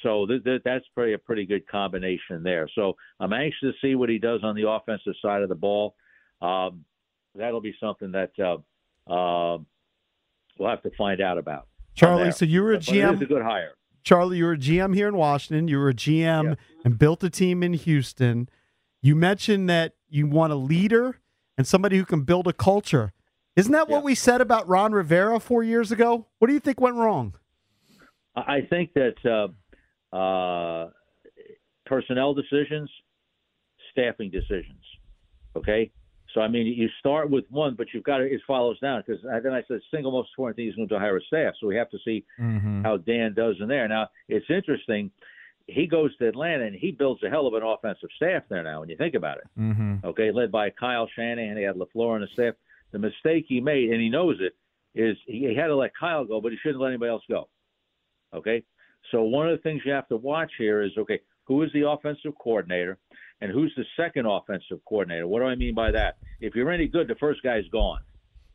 [0.03, 2.69] So th- th- that's pretty a pretty good combination there.
[2.75, 5.95] So I'm anxious to see what he does on the offensive side of the ball.
[6.41, 6.85] Um,
[7.35, 8.57] that'll be something that uh,
[9.11, 9.57] uh,
[10.59, 11.67] we'll have to find out about.
[11.95, 13.21] Charlie, so you were a But- but it is GM.
[13.21, 13.71] a good hire.
[14.03, 15.67] Charlie, you were a GM here in Washington.
[15.67, 18.47] You were a GM and built a team in Houston.
[19.01, 21.19] You mentioned that you want a leader
[21.57, 23.13] and somebody who can build a culture.
[23.55, 26.27] Isn't that what we said about Ron Rivera four years ago?
[26.37, 27.33] What do you think went wrong?
[28.35, 29.47] I I think that uh,
[30.15, 30.89] uh,
[31.85, 32.89] personnel decisions,
[33.91, 34.81] staffing decisions.
[35.55, 35.91] Okay,
[36.33, 39.21] so I mean, you start with one, but you've got to it follows down because
[39.43, 41.53] then I said single most important thing is going to hire a staff.
[41.59, 42.83] So we have to see Mm-hmm.
[42.83, 43.87] how Dan does in there.
[43.87, 45.11] Now it's interesting.
[45.67, 48.81] He goes to Atlanta and he builds a hell of an offensive staff there now.
[48.81, 50.05] When you think about it, Mm-hmm.
[50.05, 52.53] okay, led by Kyle Shanahan, he had LaFleur on the staff.
[52.91, 54.53] The mistake he made, and he knows it,
[54.93, 57.49] is he had to let Kyle go, but he shouldn't let anybody else go.
[58.33, 58.63] Okay,
[59.15, 61.89] so one of the things you have to watch here is okay, who is the
[61.89, 62.97] offensive coordinator,
[63.39, 65.25] and who's the second offensive coordinator?
[65.25, 66.17] What do I mean by that?
[66.41, 68.01] If you're any good, the first guy's gone.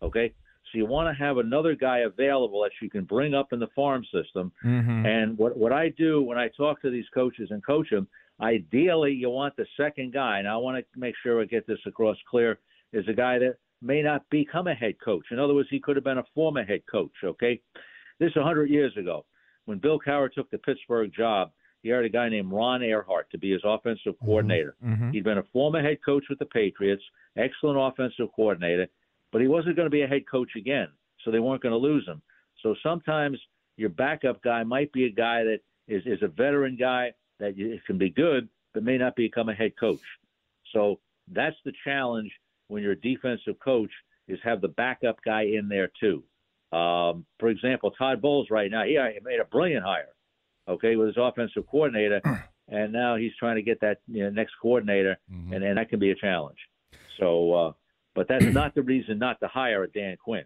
[0.03, 0.35] Okay,
[0.71, 3.69] so you want to have another guy available that you can bring up in the
[3.75, 4.53] farm system.
[4.63, 5.07] Mm-hmm.
[5.07, 8.07] And what what I do when I talk to these coaches and coach them,
[8.43, 10.41] ideally you want the second guy.
[10.41, 12.59] and I want to make sure I get this across clear.
[12.93, 15.25] Is a guy that may not become a head coach.
[15.31, 17.13] In other words, he could have been a former head coach.
[17.25, 17.63] Okay,
[18.19, 19.25] this is 100 years ago
[19.65, 21.51] when Bill Cowher took the Pittsburgh job.
[21.83, 24.77] He hired a guy named Ron Erhardt to be his offensive coordinator.
[24.85, 25.13] Mm-hmm.
[25.13, 27.03] He'd been a former head coach with the Patriots,
[27.39, 28.87] excellent offensive coordinator,
[29.33, 30.89] but he wasn't going to be a head coach again,
[31.25, 32.21] so they weren't going to lose him.
[32.63, 33.39] So sometimes
[33.77, 37.55] your backup guy might be a guy that is, is a veteran guy that
[37.87, 40.01] can be good, but may not become a head coach.
[40.73, 41.01] So
[41.33, 42.31] that's the challenge
[42.69, 43.91] when you're a defensive coach
[44.29, 46.23] is have the backup guy in there too.
[46.73, 50.09] Um, for example, Todd Bowles right now, he made a brilliant hire,
[50.69, 52.21] okay, with his offensive coordinator,
[52.69, 55.53] and now he's trying to get that you know, next coordinator, Mm-hmm.
[55.53, 56.59] and, and that can be a challenge.
[57.19, 57.73] So, uh,
[58.15, 60.45] but that's not the reason not to hire a Dan Quinn.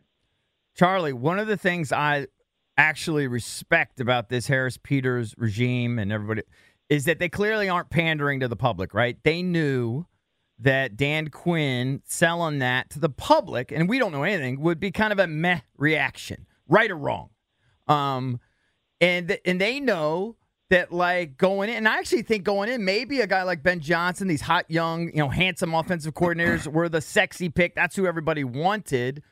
[0.75, 2.27] Charlie, one of the things I
[2.77, 6.43] actually respect about this Harris Peters regime and everybody
[6.89, 9.17] is that they clearly aren't pandering to the public, right?
[9.23, 10.07] They knew
[10.59, 14.91] that Dan Quinn selling that to the public, and we don't know anything, would be
[14.91, 17.31] kind of a meh reaction, right or wrong.
[17.87, 18.41] Um,
[19.01, 20.37] and and they know
[20.71, 23.81] that like going in, and I actually think going in, maybe a guy like Ben
[23.81, 27.75] Johnson, these hot young, you know, handsome offensive coordinators were the sexy pick.
[27.75, 29.23] That's who everybody wanted.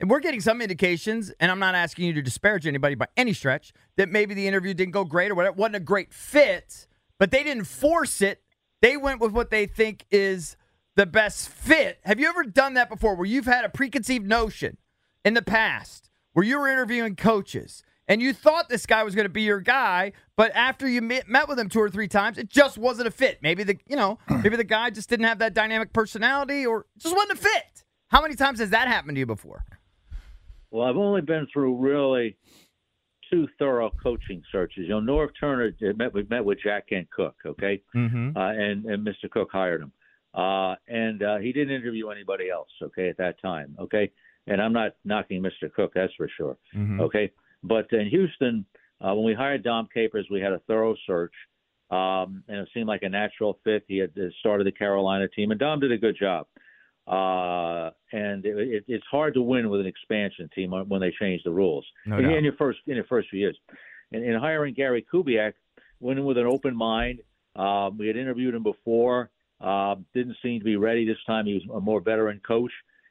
[0.00, 3.32] And we're getting some indications, and I'm not asking you to disparage anybody by any
[3.32, 6.86] stretch, that maybe the interview didn't go great or whatever, wasn't a great fit,
[7.18, 8.42] but they didn't force it.
[8.80, 10.56] They went with what they think is
[10.96, 11.98] the best fit.
[12.04, 14.76] Have you ever done that before where you've had a preconceived notion
[15.24, 19.26] in the past where you were interviewing coaches and you thought this guy was going
[19.26, 22.38] to be your guy, but after you met, met with him two or three times,
[22.38, 23.38] it just wasn't a fit.
[23.42, 27.14] Maybe the, you know, maybe the guy just didn't have that dynamic personality or just
[27.14, 27.84] wasn't a fit.
[28.08, 29.64] How many times has that happened to you before?
[30.70, 32.36] Well, I've only been through really
[33.30, 34.84] two thorough coaching searches.
[34.88, 38.36] You know, Norv Turner met with met with Jack Kent Cooke, okay, Mm-hmm.
[38.36, 39.30] uh, and and Mr.
[39.30, 39.92] Cooke hired him.
[40.34, 42.68] uh, and uh, he didn't interview anybody else.
[42.82, 43.74] Okay, at that time.
[43.78, 44.10] Okay,
[44.46, 45.72] and I'm not knocking Mr.
[45.74, 46.56] Cooke, that's for sure.
[46.76, 47.00] Mhm.
[47.00, 47.30] Okay,
[47.62, 48.64] but in Houston,
[49.00, 51.32] uh, when we hired Dom Capers, we had a thorough search,
[51.90, 53.84] um, and it seemed like a natural fit.
[53.88, 56.46] He had uh, started the Carolina team, and Dom did a good job.
[57.08, 61.42] Uh, and it, it, it's hard to win with an expansion team when they change
[61.42, 63.56] the rules No in, in your first in your first few years.
[64.12, 65.54] And in hiring Gary Kubiak,
[66.00, 67.20] went in with an open mind.
[67.56, 69.30] Um, we had interviewed him before.
[69.60, 71.46] Uh, didn't seem to be ready this time.
[71.46, 72.70] He was a more veteran coach,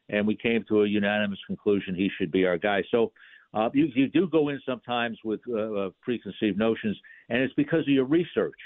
[0.10, 2.83] and we came to a unanimous conclusion he should be our guy.
[2.89, 3.12] So
[3.53, 6.97] uh, you, you do go in sometimes with uh, uh, preconceived notions,
[7.29, 8.60] and it's because of your research.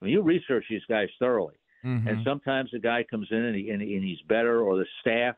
[0.00, 2.08] When you research these guys thoroughly, Mm-hmm.
[2.08, 5.36] and sometimes the guy comes in and, he, and, and he's better, or the staff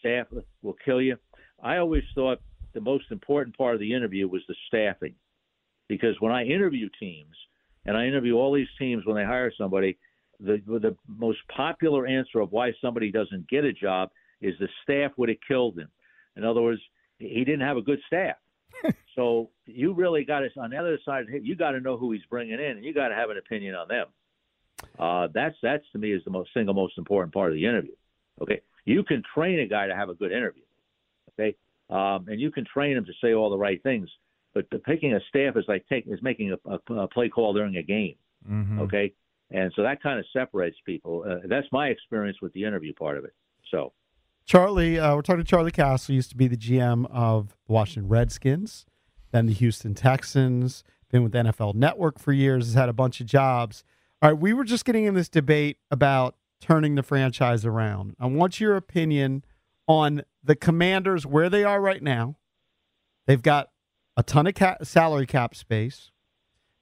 [0.00, 0.26] staff
[0.62, 1.16] will kill you.
[1.62, 2.40] I always thought
[2.74, 5.14] the most important part of the interview was the staffing,
[5.88, 7.36] because when I interview teams,
[7.86, 9.98] and I interview all these teams when they hire somebody,
[10.40, 15.12] the the most popular answer of why somebody doesn't get a job is the staff
[15.16, 15.88] would have killed him.
[16.36, 16.80] In other words,
[17.18, 18.36] he didn't have a good staff.
[19.14, 21.26] so you really got to on the other side.
[21.42, 23.74] You got to know who he's bringing in, and you got to have an opinion
[23.74, 24.06] on them.
[24.98, 27.92] Uh, that's that's to me is the most single most important part of the interview.
[28.40, 30.62] Okay, you can train a guy to have a good interview.
[31.32, 31.56] Okay,
[31.90, 34.08] um, and you can train him to say all the right things.
[34.54, 37.52] But the picking a staff is like taking is making a, a, a play call
[37.52, 38.16] during a game.
[38.48, 38.80] Mm-hmm.
[38.80, 39.12] Okay,
[39.50, 41.24] and so that kind of separates people.
[41.28, 43.34] Uh, that's my experience with the interview part of it.
[43.70, 43.92] So.
[44.44, 48.08] Charlie, uh, we're talking to Charlie Castle, used to be the GM of the Washington
[48.08, 48.84] Redskins,
[49.30, 50.82] then the Houston Texans,
[51.12, 53.84] been with NFL Network for years, has had a bunch of jobs.
[54.22, 58.14] All right, we were just getting in this debate about turning the franchise around.
[58.20, 59.44] I want your opinion
[59.88, 62.36] on the Commanders, where they are right now.
[63.26, 63.70] They've got
[64.16, 66.12] a ton of cap, salary cap space.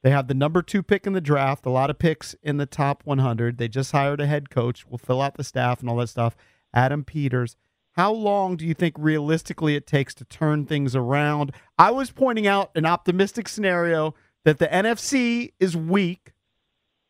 [0.03, 2.67] They have the number two pick in the draft, a lot of picks in the
[2.67, 3.57] top 100.
[3.57, 4.87] They just hired a head coach.
[4.87, 6.37] We'll fill out the staff and all that stuff.
[6.75, 7.57] Adam Peters.
[7.93, 11.53] How long do you think realistically it takes to turn things around?
[11.79, 16.30] I was pointing out an optimistic scenario that the NFC is weak.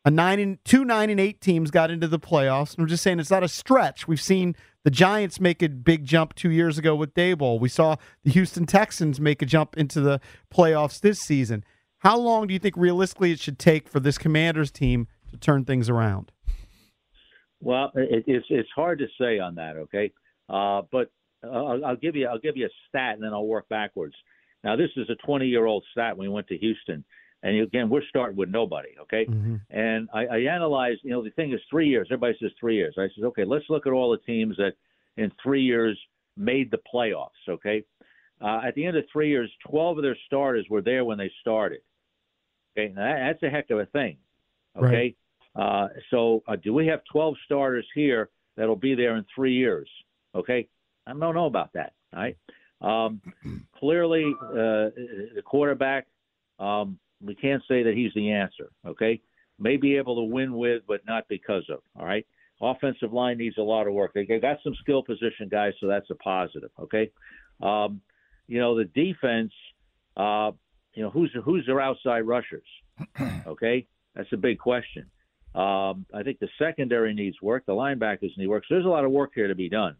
[0.03, 2.77] A nine and two nine and eight teams got into the playoffs.
[2.77, 4.07] I'm just saying it's not a stretch.
[4.07, 7.59] We've seen the Giants make a big jump two years ago with Daboll.
[7.59, 10.19] We saw the Houston Texans make a jump into the
[10.51, 11.63] playoffs this season.
[11.99, 15.65] How long do you think realistically it should take for this Commanders team to turn
[15.65, 16.31] things around?
[17.59, 19.75] Well, it, it's it's hard to say on that.
[19.77, 20.11] Okay,
[20.49, 21.11] uh, but
[21.43, 24.15] I'll, I'll give you I'll give you a stat and then I'll work backwards.
[24.63, 26.17] Now this is a 20 year old stat.
[26.17, 27.05] When we went to Houston,
[27.43, 28.89] and again we're starting with nobody.
[29.01, 29.25] Okay,
[29.69, 31.01] and I, I analyzed.
[31.03, 32.07] You know, the thing is three years.
[32.11, 32.95] Everybody says three years.
[32.97, 34.73] I said, okay, let's look at all the teams that
[35.17, 35.99] in three years
[36.37, 37.29] made the playoffs.
[37.47, 37.83] Okay,
[38.41, 41.31] uh, at the end of three years, 12 of their starters were there when they
[41.41, 41.81] started.
[42.77, 44.17] Okay, now that, that's a heck of a thing.
[44.77, 44.85] Okay.
[44.85, 45.17] Right.
[45.53, 49.89] Uh, so, uh, do we have 12 starters here that'll be there in three years?
[50.33, 50.67] Okay,
[51.05, 51.93] I don't know about that.
[52.13, 52.37] All right.
[52.81, 53.21] Um,
[53.77, 54.89] clearly, uh,
[55.35, 56.07] the quarterback,
[56.57, 58.71] um, we can't say that he's the answer.
[58.85, 59.21] Okay,
[59.59, 61.79] may be able to win with, but not because of.
[61.99, 62.25] All right.
[62.61, 64.13] Offensive line needs a lot of work.
[64.13, 66.69] They got some skill position guys, so that's a positive.
[66.79, 67.09] Okay.
[67.61, 68.01] Um,
[68.47, 69.51] you know the defense.
[70.15, 70.51] Uh,
[70.93, 72.67] you know who's who's their outside rushers?
[73.47, 75.09] Okay, that's a big question.
[75.55, 77.65] Um, I think the secondary needs work.
[77.65, 78.63] The linebackers need work.
[78.67, 79.95] So there's a lot of work here to be done.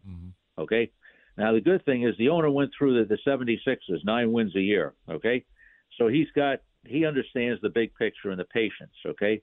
[0.58, 0.90] Okay.
[1.36, 4.60] Now the good thing is the owner went through the, the 76ers, nine wins a
[4.60, 4.94] year.
[5.10, 5.44] Okay.
[5.98, 8.94] So he's got he understands the big picture and the patience.
[9.06, 9.42] Okay,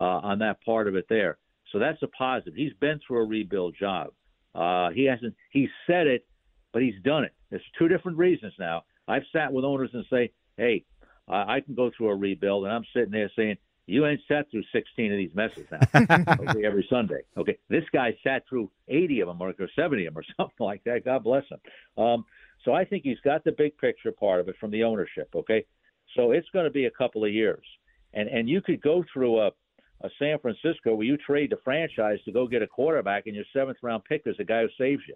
[0.00, 1.38] uh, on that part of it there.
[1.72, 2.54] So that's a positive.
[2.54, 4.08] He's been through a rebuild job.
[4.54, 5.34] Uh, he hasn't.
[5.50, 6.26] He said it,
[6.72, 7.32] but he's done it.
[7.50, 8.84] There's two different reasons now.
[9.08, 10.84] I've sat with owners and say, "Hey,
[11.28, 14.50] I I can go through a rebuild," and I'm sitting there saying, "You ain't sat
[14.50, 15.80] through 16 of these messes now,
[16.40, 20.14] okay, every Sunday." Okay, this guy sat through 80 of them or, or 70 of
[20.14, 21.04] them or something like that.
[21.04, 21.58] God bless him.
[22.02, 22.24] Um,
[22.64, 25.28] so I think he's got the big picture part of it from the ownership.
[25.34, 25.66] Okay,
[26.14, 27.64] so it's going to be a couple of years,
[28.12, 29.50] and and you could go through a
[30.02, 33.44] a San Francisco where you trade the franchise to go get a quarterback, and your
[33.52, 35.14] seventh round pick is the guy who saves you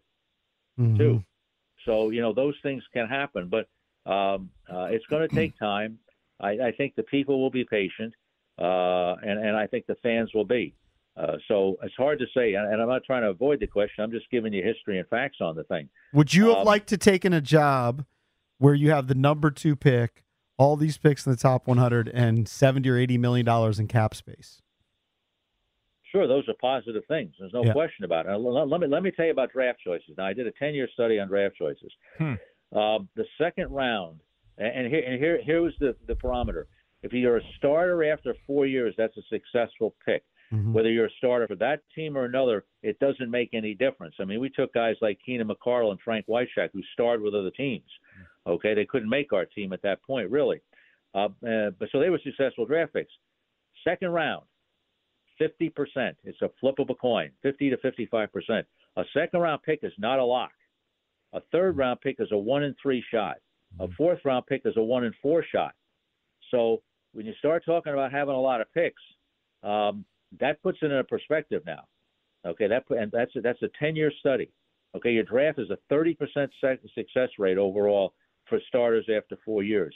[0.97, 1.25] too.
[1.85, 3.69] So you know those things can happen, but
[4.11, 5.99] um, uh, it's going to take time.
[6.41, 8.15] I, I think the people will be patient,
[8.59, 10.75] uh, and and I think the fans will be.
[11.17, 14.05] Uh, so it's hard to say, and, and I'm not trying to avoid the question.
[14.05, 15.89] I'm just giving you history and facts on the thing.
[16.13, 18.05] Would you have Um, liked to taken a job
[18.59, 20.23] where you have the number two pick,
[20.59, 24.15] all these picks in the top 100, and 70 or 80 million dollars in cap
[24.15, 24.61] space?
[26.13, 27.35] Sure, those are positive things.
[27.39, 27.73] There's no Yeah.
[27.73, 28.31] question about it.
[28.31, 30.15] Now, Let, let me let me tell you about draft choices.
[30.17, 31.93] Now, I did a 10 year study on draft choices.
[32.19, 32.35] Hmm.
[32.77, 34.21] Um, the second round,
[34.59, 36.65] and, and here and here here was the the parameter.
[37.03, 40.25] If you're a starter after four years, that's a successful pick.
[40.51, 44.15] Whether you're a starter for that team or another, it doesn't make any difference.
[44.19, 47.51] I mean, we took guys like Keenan McCardell and Frank Wycheck who starred with other
[47.51, 47.85] teams.
[48.49, 50.61] Okay, they couldn't make our team at that point, really.
[51.15, 53.13] Uh, uh, but so they were successful draft picks.
[53.85, 54.45] Second round,
[55.41, 55.71] 50%.
[56.25, 58.65] It's a flip of a coin, 50 to 55%.
[58.97, 60.51] A second round pick is not a lock.
[61.33, 63.37] A third round pick is a one in three shot.
[63.81, 65.73] A fourth round pick is a one in four shot.
[66.51, 66.83] So
[67.13, 69.03] when you start talking about having a lot of picks,
[69.63, 70.05] um,
[70.41, 71.85] that puts it in a perspective now.
[72.47, 74.51] Okay, that and that's a, that's a 10 year study.
[74.97, 76.17] Okay, your draft is a 30%
[76.95, 78.15] success rate overall
[78.49, 79.95] for starters after four years.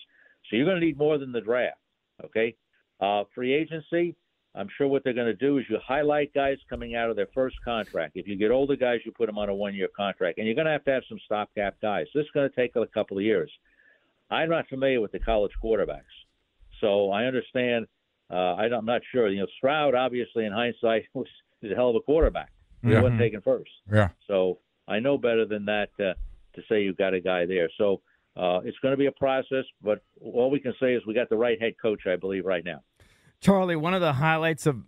[0.51, 1.79] So you're going to need more than the draft.
[2.25, 2.55] Okay,
[3.01, 4.15] uh, free agency.
[4.55, 7.29] I'm sure what they're going to do is you highlight guys coming out of their
[7.35, 8.13] first contract.
[8.17, 10.55] If you get older guys, you put them on a one year contract, and you're
[10.55, 12.07] going to have to have some stopgap guys.
[12.15, 13.51] This is going to take a couple of years.
[14.31, 16.03] I'm not familiar with the college quarterbacks,
[16.81, 17.87] so I understand.
[18.31, 19.29] Uh, I don't- I'm not sure.
[19.29, 21.27] You know, Stroud obviously in hindsight was
[21.63, 22.51] is a hell of a quarterback.
[22.83, 23.03] He Yeah.
[23.03, 23.71] wasn't taken first.
[23.93, 24.09] Yeah.
[24.27, 26.15] So I know better than that uh,
[26.55, 27.71] to say you've got a guy there.
[27.79, 28.03] So
[28.37, 31.29] uh, it's going to be a process, but all we can say is we got
[31.29, 32.81] the right head coach, I believe, right now.
[33.41, 34.83] Charlie, one of the highlights of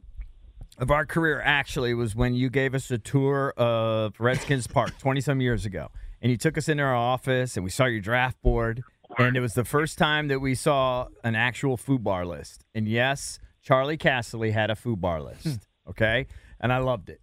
[0.79, 5.21] of our career actually was when you gave us a tour of Redskins Park 20
[5.21, 5.89] some years ago.
[6.21, 8.83] And you took us into our office and we saw your draft board.
[9.17, 12.65] And it was the first time that we saw an actual food bar list.
[12.75, 15.69] And yes, Charley Casserly had a food bar list.
[15.89, 16.27] Okay.
[16.59, 17.21] And I loved it.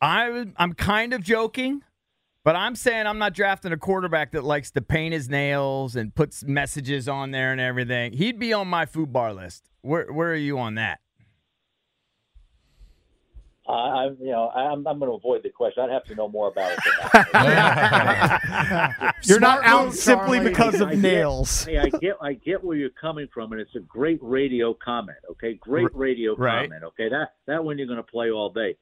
[0.00, 1.82] I, was- I'm kind of joking,
[2.46, 6.14] but I'm saying I'm not drafting a quarterback that likes to paint his nails and
[6.14, 8.12] puts messages on there and everything.
[8.12, 9.64] He'd be on my food bar list.
[9.82, 11.00] Where where are you on that?
[13.68, 15.82] Uh, I'm, you know, I'm, I'm going to avoid the question.
[15.82, 16.78] I'd have to know more about it.
[16.84, 19.14] Than that.
[19.24, 20.50] You're not out move, simply Charlie.
[20.50, 21.64] because of I get- nails.
[21.64, 25.18] hey, I get, I get where you're coming from, and it's a great radio comment.
[25.32, 26.70] Okay, great radio right.
[26.70, 26.84] comment.
[26.84, 28.76] Okay, that that one you're going to play all day.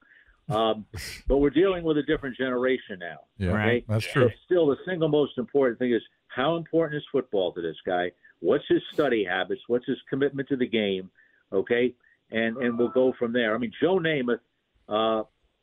[0.49, 0.85] Um,
[1.27, 3.19] but we're dealing with a different generation now.
[3.39, 3.85] Yeah, Okay?
[3.89, 4.25] that's true.
[4.25, 8.11] But still, the single most important thing is how important is football to this guy?
[8.41, 9.63] What's his study habits?
[9.69, 11.11] What's his commitment to the game?
[11.53, 11.95] Okay,
[12.31, 13.55] and and we'll go from there.
[13.55, 14.41] I mean, Joe Namath.
[14.89, 15.23] Uh,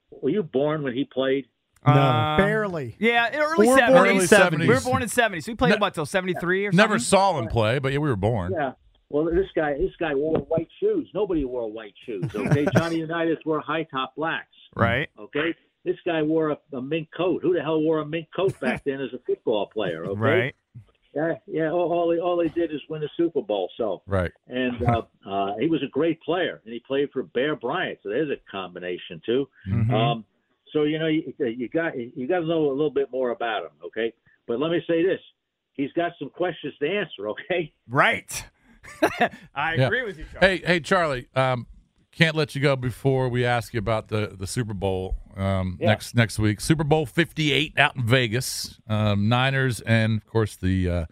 [0.10, 1.46] were you born when he played?
[1.86, 2.96] No, Uh, barely.
[3.00, 4.28] Yeah, early We're born in 70s.
[4.28, 4.60] 70s.
[4.68, 5.48] We were born in 70s.
[5.48, 8.16] We played Ne- what till 73 or Never saw him play, but yeah, we were
[8.16, 8.54] born.
[8.54, 8.74] Yeah.
[9.12, 11.10] Well, this guy, this guy wore white shoes.
[11.14, 12.24] Nobody wore white shoes.
[12.34, 14.48] Okay, Johnny Unitas wore high top blacks.
[14.76, 15.10] Right.
[15.20, 17.42] Okay, this guy wore a, a mink coat.
[17.42, 20.06] Who the hell wore a mink coat back then as a football player?
[20.06, 20.56] Okay, Right.
[21.14, 21.72] Yeah, yeah.
[21.72, 23.70] All, all, they, all they did is win a Super Bowl.
[23.76, 24.32] So, Right.
[24.48, 28.00] and uh, uh, he was a great player, and he played for Bear Bryant.
[28.02, 29.50] So there's a combination too.
[29.70, 29.94] Mm-hmm.
[29.94, 30.26] Um,
[30.72, 33.64] so you know, you, you got you got to know a little bit more about
[33.66, 33.72] him.
[33.88, 34.14] Okay,
[34.48, 35.20] but let me say this:
[35.74, 37.28] he's got some questions to answer.
[37.30, 37.74] Okay.
[37.90, 38.46] Right.
[39.56, 39.86] I Yeah.
[39.88, 40.58] agree with you, Charlie.
[40.58, 41.28] Hey, hey, Charlie.
[41.36, 41.68] Um,
[42.12, 45.88] can't let you go before we ask you about the the Super Bowl um, Yeah.
[45.88, 46.60] next next week.
[46.60, 48.80] Super Bowl Fifty Eight out in Vegas.
[48.88, 51.06] Um, Niners and of course the uh,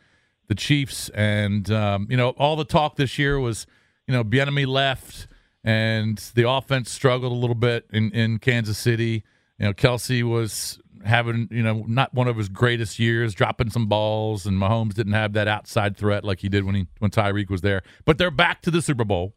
[0.47, 1.09] the Chiefs.
[1.09, 3.65] And um, you know all the talk this year was
[4.07, 5.27] you know Bieniemy left
[5.63, 9.23] and the offense struggled a little bit in in Kansas City.
[9.57, 13.87] You know Kelce was having you know not one of his greatest years, dropping some
[13.87, 17.49] balls, and Mahomes didn't have that outside threat like he did when he when Tyreek
[17.49, 17.81] was there.
[18.05, 19.33] But they're back to the Super Bowl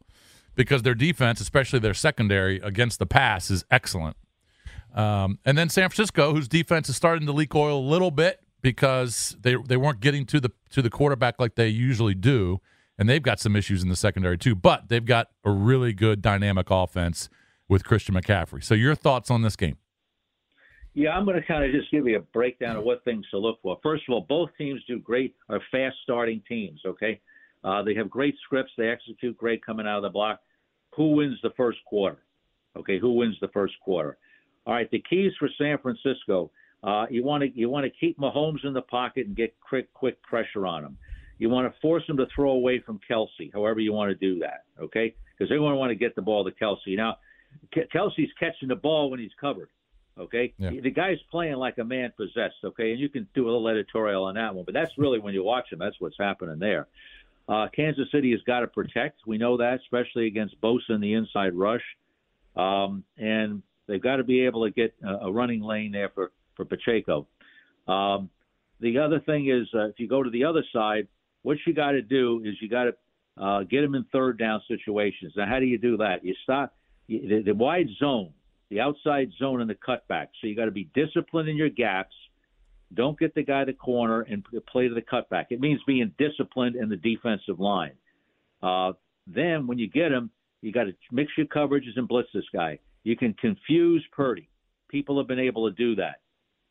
[0.55, 4.17] because their defense, especially their secondary against the pass, is excellent.
[4.93, 8.39] Um, and then San Francisco, whose defense is starting to leak oil a little bit
[8.61, 12.59] because they they weren't getting to the to the quarterback like they usually do,
[12.97, 14.55] and they've got some issues in the secondary too.
[14.55, 17.29] But they've got a really good dynamic offense
[17.67, 18.63] with Christian McCaffrey.
[18.63, 19.77] So your thoughts on this game?
[20.95, 23.39] Yeah, I'm going to kind of just give you a breakdown of what things to
[23.39, 23.79] look for.
[23.81, 27.19] First of all, both teams do great, are fast starting teams, okay?
[27.63, 28.71] Uh, they have great scripts.
[28.77, 30.41] They execute great coming out of the block.
[30.95, 32.19] Who wins the first quarter?
[32.77, 34.17] Okay, who wins the first quarter?
[34.65, 36.51] All right, the keys for San Francisco.
[36.83, 39.91] Uh, you want to you want to keep Mahomes in the pocket and get quick
[39.93, 40.97] quick pressure on him.
[41.39, 44.39] You want to force him to throw away from Kelce, however you want to do
[44.39, 45.15] that, okay?
[45.31, 46.95] Because they're going to want to get the ball to Kelce.
[46.95, 47.17] Now,
[47.75, 49.69] Kelce's catching the ball when he's covered.
[50.17, 50.69] Okay, Yeah.
[50.69, 52.57] the guy's playing like a man possessed.
[52.63, 55.33] Okay, and you can do a little editorial on that one, but that's really when
[55.33, 55.79] you watch him.
[55.79, 56.87] That's what's happening there.
[57.49, 59.21] Uh, Kansas City has got to protect.
[59.25, 61.83] We know that, especially against Bosa in the inside rush,
[62.55, 66.31] um, and they've got to be able to get a, a running lane there for
[66.55, 67.27] for Pacheco.
[67.87, 68.29] Um,
[68.79, 71.07] the other thing is, uh, if you go to the other side,
[71.41, 74.61] what you got to do is you got to uh, get them in third down
[74.67, 75.33] situations.
[75.35, 76.23] Now, how do you do that?
[76.23, 76.75] You stop
[77.07, 78.31] you, the, the wide zone,
[78.73, 80.27] the outside zone, and the cutback.
[80.39, 82.15] So you got to be disciplined in your gaps.
[83.01, 85.45] Don't get the guy the corner and play to the cutback.
[85.49, 87.97] It means being disciplined in the defensive line.
[88.61, 88.93] Uh,
[89.27, 90.31] then when you get him,
[90.63, 92.79] You got to mix your coverages and blitz this guy.
[93.03, 94.49] You can confuse Purdy.
[94.87, 96.21] People have been able to do that,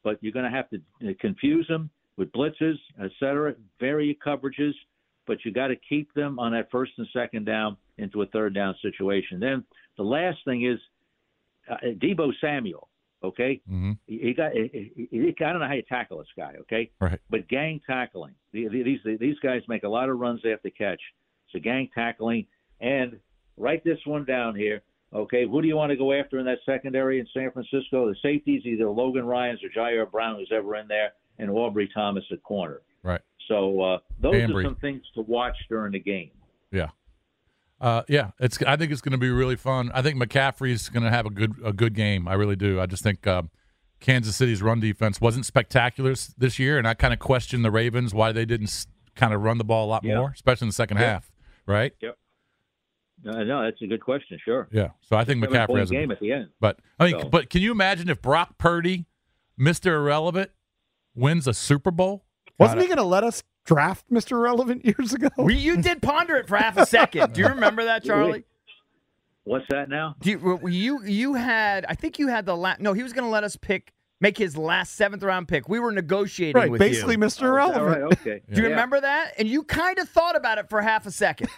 [0.03, 3.55] but you're going to have to uh, confuse him with blitzes, et cetera.
[3.80, 4.72] Vary your coverages,
[5.26, 8.55] but you got to keep them on that first and second down into a third
[8.55, 9.38] down situation.
[9.38, 9.62] Then
[9.98, 10.78] the last thing is
[11.70, 12.88] uh, Deebo Samuel.
[13.24, 13.92] Okay, mm-hmm.
[14.06, 14.50] he, got.
[14.52, 16.54] He, he, I don't know how you tackle this guy.
[16.62, 17.20] Okay, Right.
[17.30, 18.34] but gang tackling.
[18.52, 21.00] The- the- These these guys make a lot of runs they have to catch.
[21.50, 22.46] So gang tackling.
[22.80, 23.20] And
[23.56, 24.82] write this one down here.
[25.14, 28.08] Okay, who do you want to go after in that secondary in San Francisco?
[28.08, 32.24] The safeties, either Logan Ryan's or Ji'Ayir Brown, who's ever in there, and Ambry Thomas
[32.32, 32.80] at corner.
[33.04, 33.20] Right.
[33.46, 34.62] So uh, those Ambry.
[34.62, 36.30] are some things to watch during the game.
[36.72, 36.88] Yeah.
[37.82, 38.62] Uh, yeah, it's.
[38.62, 39.90] I think it's going to be really fun.
[39.92, 42.28] I think McCaffrey's going to have a good a good game.
[42.28, 42.80] I really do.
[42.80, 43.42] I just think uh,
[43.98, 48.14] Kansas City's run defense wasn't spectacular this year, and I kind of question the Ravens
[48.14, 50.18] why they didn't kind of run the ball a lot Yeah.
[50.18, 51.04] more, especially in the second Yeah.
[51.14, 51.32] half.
[51.66, 51.92] Right?
[52.00, 52.16] Yep.
[53.28, 54.38] Uh, no, that's a good question.
[54.44, 54.68] Sure.
[54.72, 54.90] Yeah.
[55.00, 56.48] So I think Seven McCaffrey has a game at the end.
[56.60, 59.06] But I mean, So- but can you imagine if Brock Purdy,
[59.56, 60.50] Mister Irrelevant,
[61.16, 62.24] wins a Super Bowl?
[62.58, 64.40] Wasn't he going to let us draft Mr.
[64.42, 65.28] Relevant years ago?
[65.38, 67.32] We, you did ponder it for half a second.
[67.34, 68.44] Do you remember that, Charlie?
[69.44, 70.14] What's that now?
[70.20, 73.24] Do you, you you had I think you had the last no he was going
[73.24, 75.68] to let us pick make his last seventh round pick.
[75.68, 77.18] We were negotiating right, with basically you.
[77.18, 77.42] Mr.
[77.60, 77.86] All Irrelevant.
[77.88, 78.02] right.
[78.20, 78.40] Okay.
[78.52, 78.70] Do you Yeah.
[78.74, 79.32] remember that?
[79.38, 81.48] And you kind of thought about it for half a second.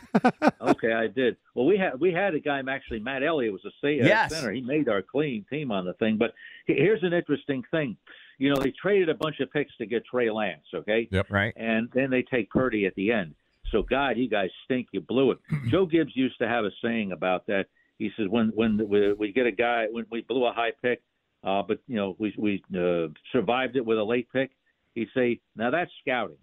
[0.63, 1.37] Okay, I did.
[1.55, 3.01] Well, we had we had a guy actually.
[3.01, 4.31] Matt Elliott was a sa- uh, Yes.
[4.35, 4.51] center.
[4.51, 6.17] He made our clean team on the thing.
[6.17, 6.33] But
[6.67, 7.99] here's an interesting thing.
[8.39, 10.65] You know, they traded a bunch of picks to get Trey Lance.
[10.75, 11.09] Okay.
[11.11, 11.31] Yep.
[11.31, 11.53] Right.
[11.57, 13.35] And then they take Purdy at the end.
[13.71, 14.89] So God, you guys stink.
[14.93, 15.39] You blew it.
[15.71, 17.67] Joe Gibbs used to have a saying about that.
[17.99, 21.01] He says when when we, get a guy when we blew a high pick,
[21.45, 24.51] uh, but you know we we uh, survived it with a late pick.
[24.95, 26.37] He'd say, now that's scouting.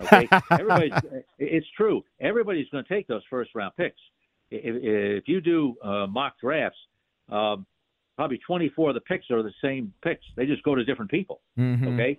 [0.00, 0.92] Okay, everybody's.
[1.38, 2.04] It's true.
[2.20, 4.00] Everybody's going to take those first round picks.
[4.50, 6.78] If, if you do uh, mock drafts,
[7.30, 7.66] um,
[8.16, 10.24] probably 24 of the picks are the same picks.
[10.36, 11.40] They just go to different people.
[11.58, 11.88] Mm-hmm.
[11.88, 12.18] Okay,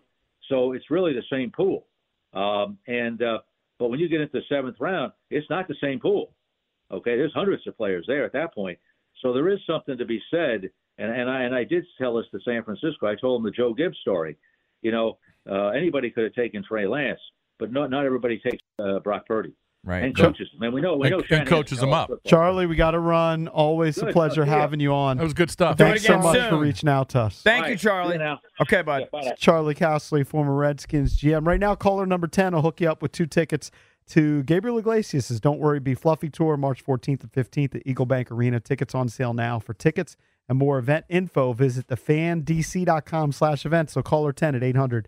[0.49, 1.85] so it's really the same pool.
[2.33, 3.39] Um, and uh,
[3.79, 6.31] but when you get into the seventh round, it's not the same pool.
[6.91, 8.79] Okay, there's hundreds of players there at that point.
[9.21, 10.69] So there is something to be said.
[10.99, 13.07] And, and I and I did tell this to San Francisco.
[13.07, 14.37] I told them the Joe Gibbs story.
[14.81, 15.17] You know,
[15.49, 17.19] uh, anybody could have taken Trey Lance,
[17.59, 19.53] but not not everybody takes uh, Brock Purdy
[19.87, 20.03] Right.
[20.03, 20.49] and coaches.
[20.59, 22.09] Man, we know we And- know and Shanahan's coaches them up.
[22.09, 22.29] football.
[22.29, 23.47] Charlie, we got to run.
[23.47, 24.59] Always a pleasure Yeah.
[24.59, 25.17] having you on.
[25.17, 25.77] That was good stuff.
[25.77, 26.49] Do it Thanks so much soon.
[26.49, 27.41] for reaching out to us.
[27.41, 28.13] Thank All you, Charlie.
[28.13, 28.39] you now.
[28.61, 29.07] Okay, bud.
[29.11, 29.31] Bye now.
[29.37, 31.47] Charley Casserly, former Redskins GM.
[31.47, 33.71] Right now, caller number 10 will hook you up with two tickets
[34.09, 38.31] to Gabriel Iglesias' Don't Worry Be Fluffy Tour, March 14th and 15th at Eagle Bank
[38.31, 38.59] Arena.
[38.59, 39.59] Tickets on sale now.
[39.59, 40.15] For tickets
[40.49, 43.93] and more event info, visit thefandc.com slash events.
[43.93, 45.07] So caller 10 at 800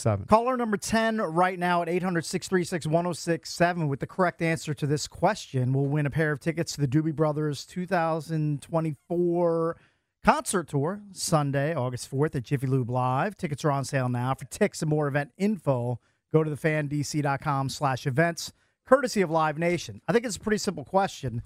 [0.01, 0.25] Seven.
[0.25, 5.07] Caller number 10 right now at 800 636 1067 with the correct answer to this
[5.07, 9.77] question will win a pair of tickets to the Doobie Brothers 2024
[10.23, 13.37] concert tour Sunday, August 4th at Jiffy Lube Live.
[13.37, 14.33] Tickets are on sale now.
[14.33, 15.99] For tickets and more event info,
[16.33, 18.53] go to thefandc.com slash events,
[18.87, 20.01] courtesy of Live Nation.
[20.07, 21.43] I think it's a pretty simple question.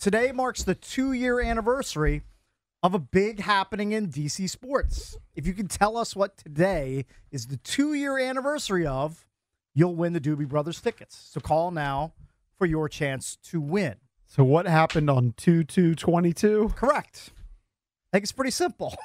[0.00, 2.22] Today marks the two year anniversary
[2.82, 5.16] of a big happening in DC sports.
[5.34, 9.26] If you can tell us what today is the two year anniversary of,
[9.74, 11.16] you'll win the Doobie Brothers tickets.
[11.30, 12.12] So call now
[12.58, 13.96] for your chance to win.
[14.26, 16.72] So what happened on 2 2 22?
[16.76, 17.30] Correct.
[18.12, 18.94] I think it's pretty simple.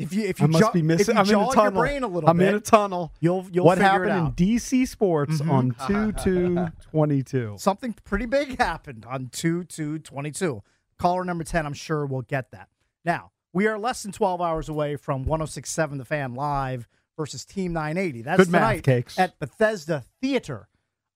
[0.00, 1.16] If you if I you must jo- be missing.
[1.16, 1.54] I'm in a tunnel.
[1.64, 3.12] your brain a little I'm bit, in a tunnel.
[3.18, 4.40] You'll you'll what figure happened it out.
[4.40, 5.50] in DC sports Mhm.
[5.50, 7.56] on 2 2 22?
[7.58, 10.62] Something pretty big happened on 2 2 22.
[10.98, 12.68] Caller number 10, I'm sure, will get that.
[13.04, 17.72] Now, we are less than 12 hours away from 1067 The Fan Live versus Team
[17.72, 18.22] 980.
[18.22, 19.18] That's Good math, tonight Cakes.
[19.18, 20.68] at Bethesda Theater.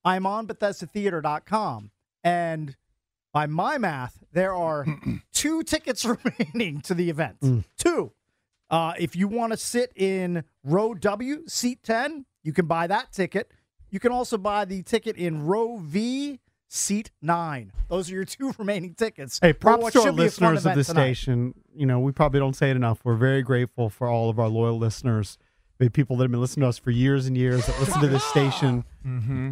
[0.03, 1.91] I'm on BethesdaTheater.com.
[2.23, 2.75] And
[3.33, 4.85] by my math, there are
[5.33, 6.05] two tickets
[6.53, 7.39] remaining to the event.
[7.41, 7.63] Mm.
[7.77, 8.13] Two.
[8.69, 13.11] Uh, if you want to sit in row W, seat 10, you can buy that
[13.11, 13.51] ticket.
[13.89, 16.39] You can also buy the ticket in row V,
[16.75, 17.71] seat 9.
[17.87, 19.39] Those are your two remaining tickets.
[19.41, 21.13] Hey, for props to our should be a fun listeners of the tonight.
[21.13, 21.53] station.
[21.75, 22.99] You know, we probably don't say it enough.
[23.03, 25.37] We're very grateful for all of our loyal listeners.
[25.77, 28.07] the people that have been listening to us for years and years that listen to
[28.07, 29.51] this station Mm-hmm.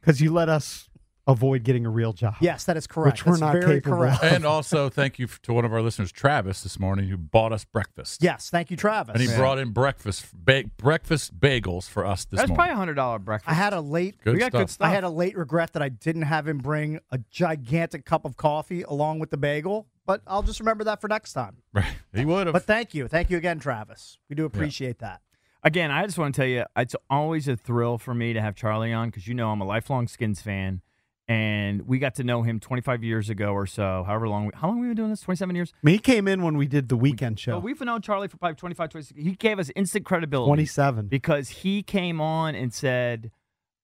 [0.00, 0.88] because you let us
[1.26, 2.36] avoid getting a real job.
[2.40, 3.18] Yes, that is correct.
[3.18, 4.22] Which we're That's not very capable correct.
[4.22, 4.32] of.
[4.32, 7.64] And also, thank you to one of our listeners, Travis, this morning, who bought us
[7.64, 8.22] breakfast.
[8.22, 9.14] Yes, thank you, Travis.
[9.14, 12.56] And he brought in breakfast ba- breakfast bagels for us this That's morning.
[12.56, 13.50] That's probably a hundred dollar breakfast.
[13.50, 14.16] I had a late.
[14.22, 14.70] Good we got good stuff.
[14.70, 14.86] stuff.
[14.86, 18.36] I had a late regret that I didn't have him bring a gigantic cup of
[18.36, 21.56] coffee along with the bagel, but I'll just remember that for next time.
[21.72, 21.84] Right.
[22.14, 22.54] He would have.
[22.54, 23.06] But thank you.
[23.06, 24.16] Thank you again, Travis.
[24.30, 25.20] We do appreciate that.
[25.62, 28.54] Again, I just want to tell you, it's always a thrill for me to have
[28.54, 30.80] Charlie on because you know I'm a lifelong Skins fan,
[31.28, 34.04] and we got to know him 25 years ago or so.
[34.06, 35.20] However long, how long have we been doing this?
[35.22, 35.72] 27 years.
[35.74, 37.52] I mean, he came in when we did the weekend show.
[37.52, 39.20] So we've known Charlie for probably 25, 26.
[39.20, 40.48] He gave us instant credibility.
[40.48, 41.06] 27.
[41.08, 43.30] Because he came on and said,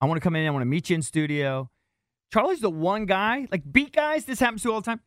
[0.00, 1.70] I want to come in, I want to meet you in studio.
[2.32, 5.00] Charlie's the one guy, like beat guys, this happens to all the time.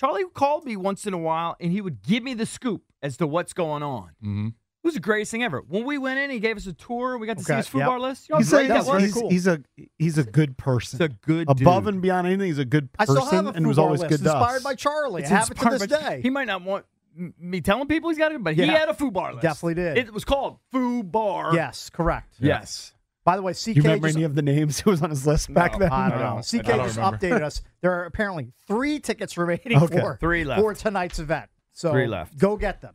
[0.00, 3.16] Charlie called me once in a while and he would give me the scoop as
[3.18, 4.10] to what's going on.
[4.20, 4.48] hmm
[4.84, 5.64] It was the greatest thing ever.
[5.66, 7.16] When we went in, he gave us a tour.
[7.16, 7.88] We got to see his food yep.
[7.88, 8.28] bar list.
[8.28, 9.02] You know he's, a, that was?
[9.02, 9.62] he's, he's a
[9.98, 10.98] he's a good person.
[10.98, 11.94] He's a good Above dude.
[11.94, 14.10] and beyond anything, he's a good person, I still have a and was always list
[14.10, 15.22] good inspired by Charlie.
[15.22, 16.20] It's have it to this day.
[16.22, 16.84] He might not want
[17.16, 18.78] me telling people he's got it, but he Yeah.
[18.78, 19.42] had a food bar list.
[19.42, 19.96] Definitely did.
[19.96, 21.54] It was called Food Bar.
[21.54, 22.34] yes, correct.
[22.38, 22.92] Yes.
[23.24, 25.08] By the way, CK Do you remember just, any of the names who was on
[25.08, 25.92] his list back No, then?
[25.92, 26.42] I don't No, know.
[26.42, 27.16] CK don't just remember.
[27.16, 27.62] updated us.
[27.80, 29.98] There are apparently three tickets remaining Okay.
[29.98, 30.60] for Three left.
[30.60, 31.48] for tonight's event.
[31.72, 32.36] So Three left.
[32.36, 32.94] go get them.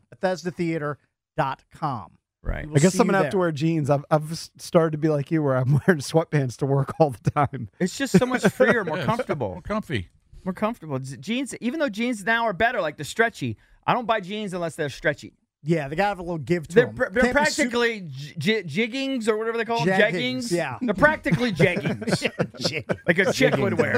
[1.39, 2.11] BethesdaTheater.com.
[2.41, 2.65] Right.
[2.65, 3.89] We will I guess I'm gonna have to wear jeans.
[3.89, 7.31] I've I've started to be like you, where I'm wearing sweatpants to work all the
[7.31, 7.69] time.
[7.79, 9.05] It's just so much freer, more Yes.
[9.05, 9.49] comfortable.
[9.51, 10.09] More comfy.
[10.45, 10.99] More comfortable.
[10.99, 14.75] Jeans, even though jeans now are better, like the stretchy, I don't buy jeans unless
[14.77, 15.33] they're stretchy.
[15.61, 16.95] Yeah, they got to have a little give to They're, them.
[16.95, 19.89] pr- they're Can't practically j- j- jiggings or whatever they call them.
[19.99, 20.13] Jeggings,
[20.45, 20.51] Jeggings.
[20.53, 20.77] yeah.
[20.81, 22.95] They're practically jeggings.
[23.05, 23.95] like a chick would wear.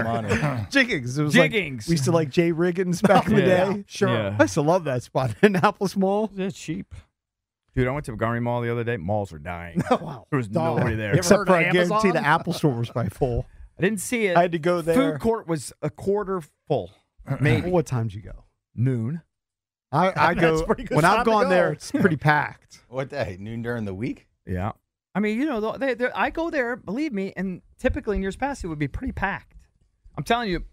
[0.71, 1.19] Jiggings.
[1.19, 1.87] It was like- Jiggings.
[1.87, 2.51] we used to like J.
[2.51, 3.73] Riggings back in the Yeah.
[3.73, 3.83] day.
[3.85, 4.09] Sure.
[4.09, 4.35] Yeah.
[4.39, 6.31] I used to love that spot in Annapolis Mall.
[6.33, 6.95] They're cheap.
[7.75, 8.97] Dude, I went to Montgomery Mall the other day.
[8.97, 9.81] Malls are dying.
[9.91, 10.25] wow.
[10.29, 10.77] There was Dog.
[10.77, 11.13] nobody there.
[11.13, 13.45] Except for of I guarantee the Apple store was by full.
[13.79, 14.35] I didn't see it.
[14.37, 14.95] I had to go there.
[14.95, 16.91] Food court was a quarter full.
[17.39, 17.69] Maybe.
[17.69, 18.45] What time did you go?
[18.75, 19.21] Noon.
[19.91, 21.71] I, I go when I've to gone there.
[21.71, 22.81] It's pretty packed.
[22.89, 23.37] What day?
[23.39, 24.27] Noon during the week?
[24.45, 24.71] Yeah.
[25.13, 28.37] I mean, you know, they, they, I go there, believe me, and typically in years
[28.37, 29.55] past it would be pretty packed.
[30.17, 30.63] I'm telling you.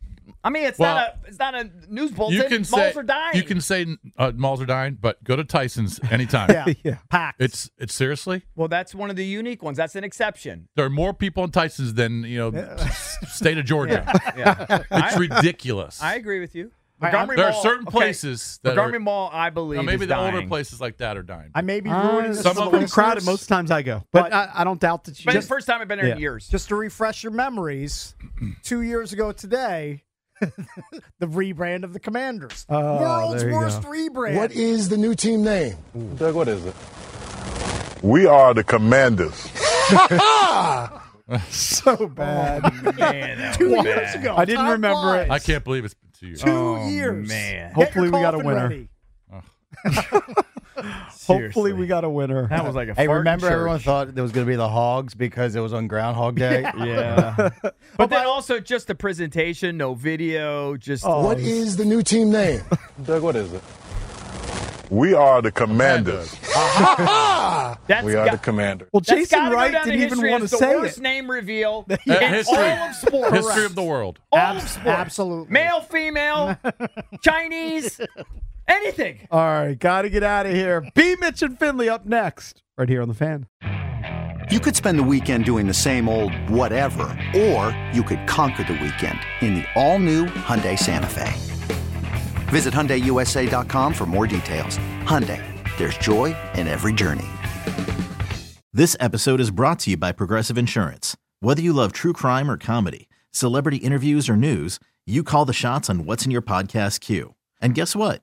[0.45, 2.37] I mean, it's Well, not a it's not a news bulletin.
[2.39, 3.37] You can Malls say are dying.
[3.37, 6.49] you can say uh, malls are dying, but go to Tyson's anytime.
[6.51, 6.67] Yeah.
[6.85, 6.99] yeah.
[7.11, 7.41] Packed.
[7.43, 8.43] It's it's seriously.
[8.57, 9.77] Well, that's one of the unique ones.
[9.77, 10.69] That's an exception.
[10.77, 14.05] There are more people in Tyson's than you know, s- state of Georgia.
[14.37, 14.83] Yeah.
[14.91, 16.03] It's I, ridiculous.
[16.03, 16.71] I agree with you.
[17.01, 19.83] I- Montgomery there are Mall- certain okay, places that Montgomery are, Mall, I believe, now,
[19.83, 21.51] maybe is the older places like that are dying.
[21.55, 23.83] I may be Uh, ruining this some for of the them crowded most times I
[23.83, 25.25] go, but, But- I, I don't doubt that you.
[25.27, 26.49] But it's the first time I've been there in years.
[26.49, 28.17] Just to refresh your memories,
[28.65, 30.03] two years ago today,
[30.41, 32.65] the rebrand of the Commanders.
[32.69, 33.89] Oh, World's worst go.
[33.89, 34.37] rebrand.
[34.37, 35.77] What is the new team name?
[36.17, 36.75] Doug, what is it?
[38.03, 39.35] We are the Commanders.
[41.51, 42.63] so bad.
[42.65, 44.21] Oh, man, two was years bad.
[44.21, 44.35] ago?
[44.37, 45.31] I didn't Time remember it.
[45.31, 46.43] I can't believe it's been two years.
[46.43, 47.29] Two Oh, years.
[47.29, 47.73] man.
[47.73, 48.87] Hopefully we got a winner.
[50.83, 50.89] ready.
[51.27, 52.47] Hopefully we got a winner.
[52.49, 54.57] That was like a Hey, fart in remember everyone thought it was going to be
[54.57, 56.63] the Hogs because it was on Groundhog Day?
[56.79, 57.35] Yeah.
[57.63, 62.03] but oh, then also just the presentation, no video, just Oh, What is the new
[62.03, 62.63] team name?
[63.05, 63.63] Doug, what is it?
[64.91, 66.35] We are the Commanders.
[67.87, 68.89] that's We are got- the Commanders.
[68.93, 71.03] well, Jason Wright didn't even want to the say worst it.
[71.03, 73.31] name reveal in history, all of sports.
[73.37, 74.19] history of the world.
[74.33, 74.89] All Abs- of sports.
[74.89, 75.53] absolutely.
[75.53, 76.57] Male, female,
[77.23, 78.01] Chinese,
[78.69, 79.27] anything.
[79.31, 80.89] All right, got to get out of here.
[80.95, 81.17] B.
[81.21, 83.47] Mitch and Finley up next, right here on the fan.
[84.51, 87.05] You could spend the weekend doing the same old whatever,
[87.37, 91.33] or you could conquer the weekend in the all-new Hyundai Santa Fe.
[92.47, 94.79] Visit HyundaiUSA.com for more details.
[95.03, 95.43] Hyundai,
[95.77, 97.27] there's joy in every journey.
[98.73, 101.17] This episode is brought to you by Progressive Insurance.
[101.41, 105.91] Whether you love true crime or comedy, celebrity interviews or news, you call the shots
[105.91, 107.35] on what's in your podcast queue.
[107.61, 108.23] And guess what?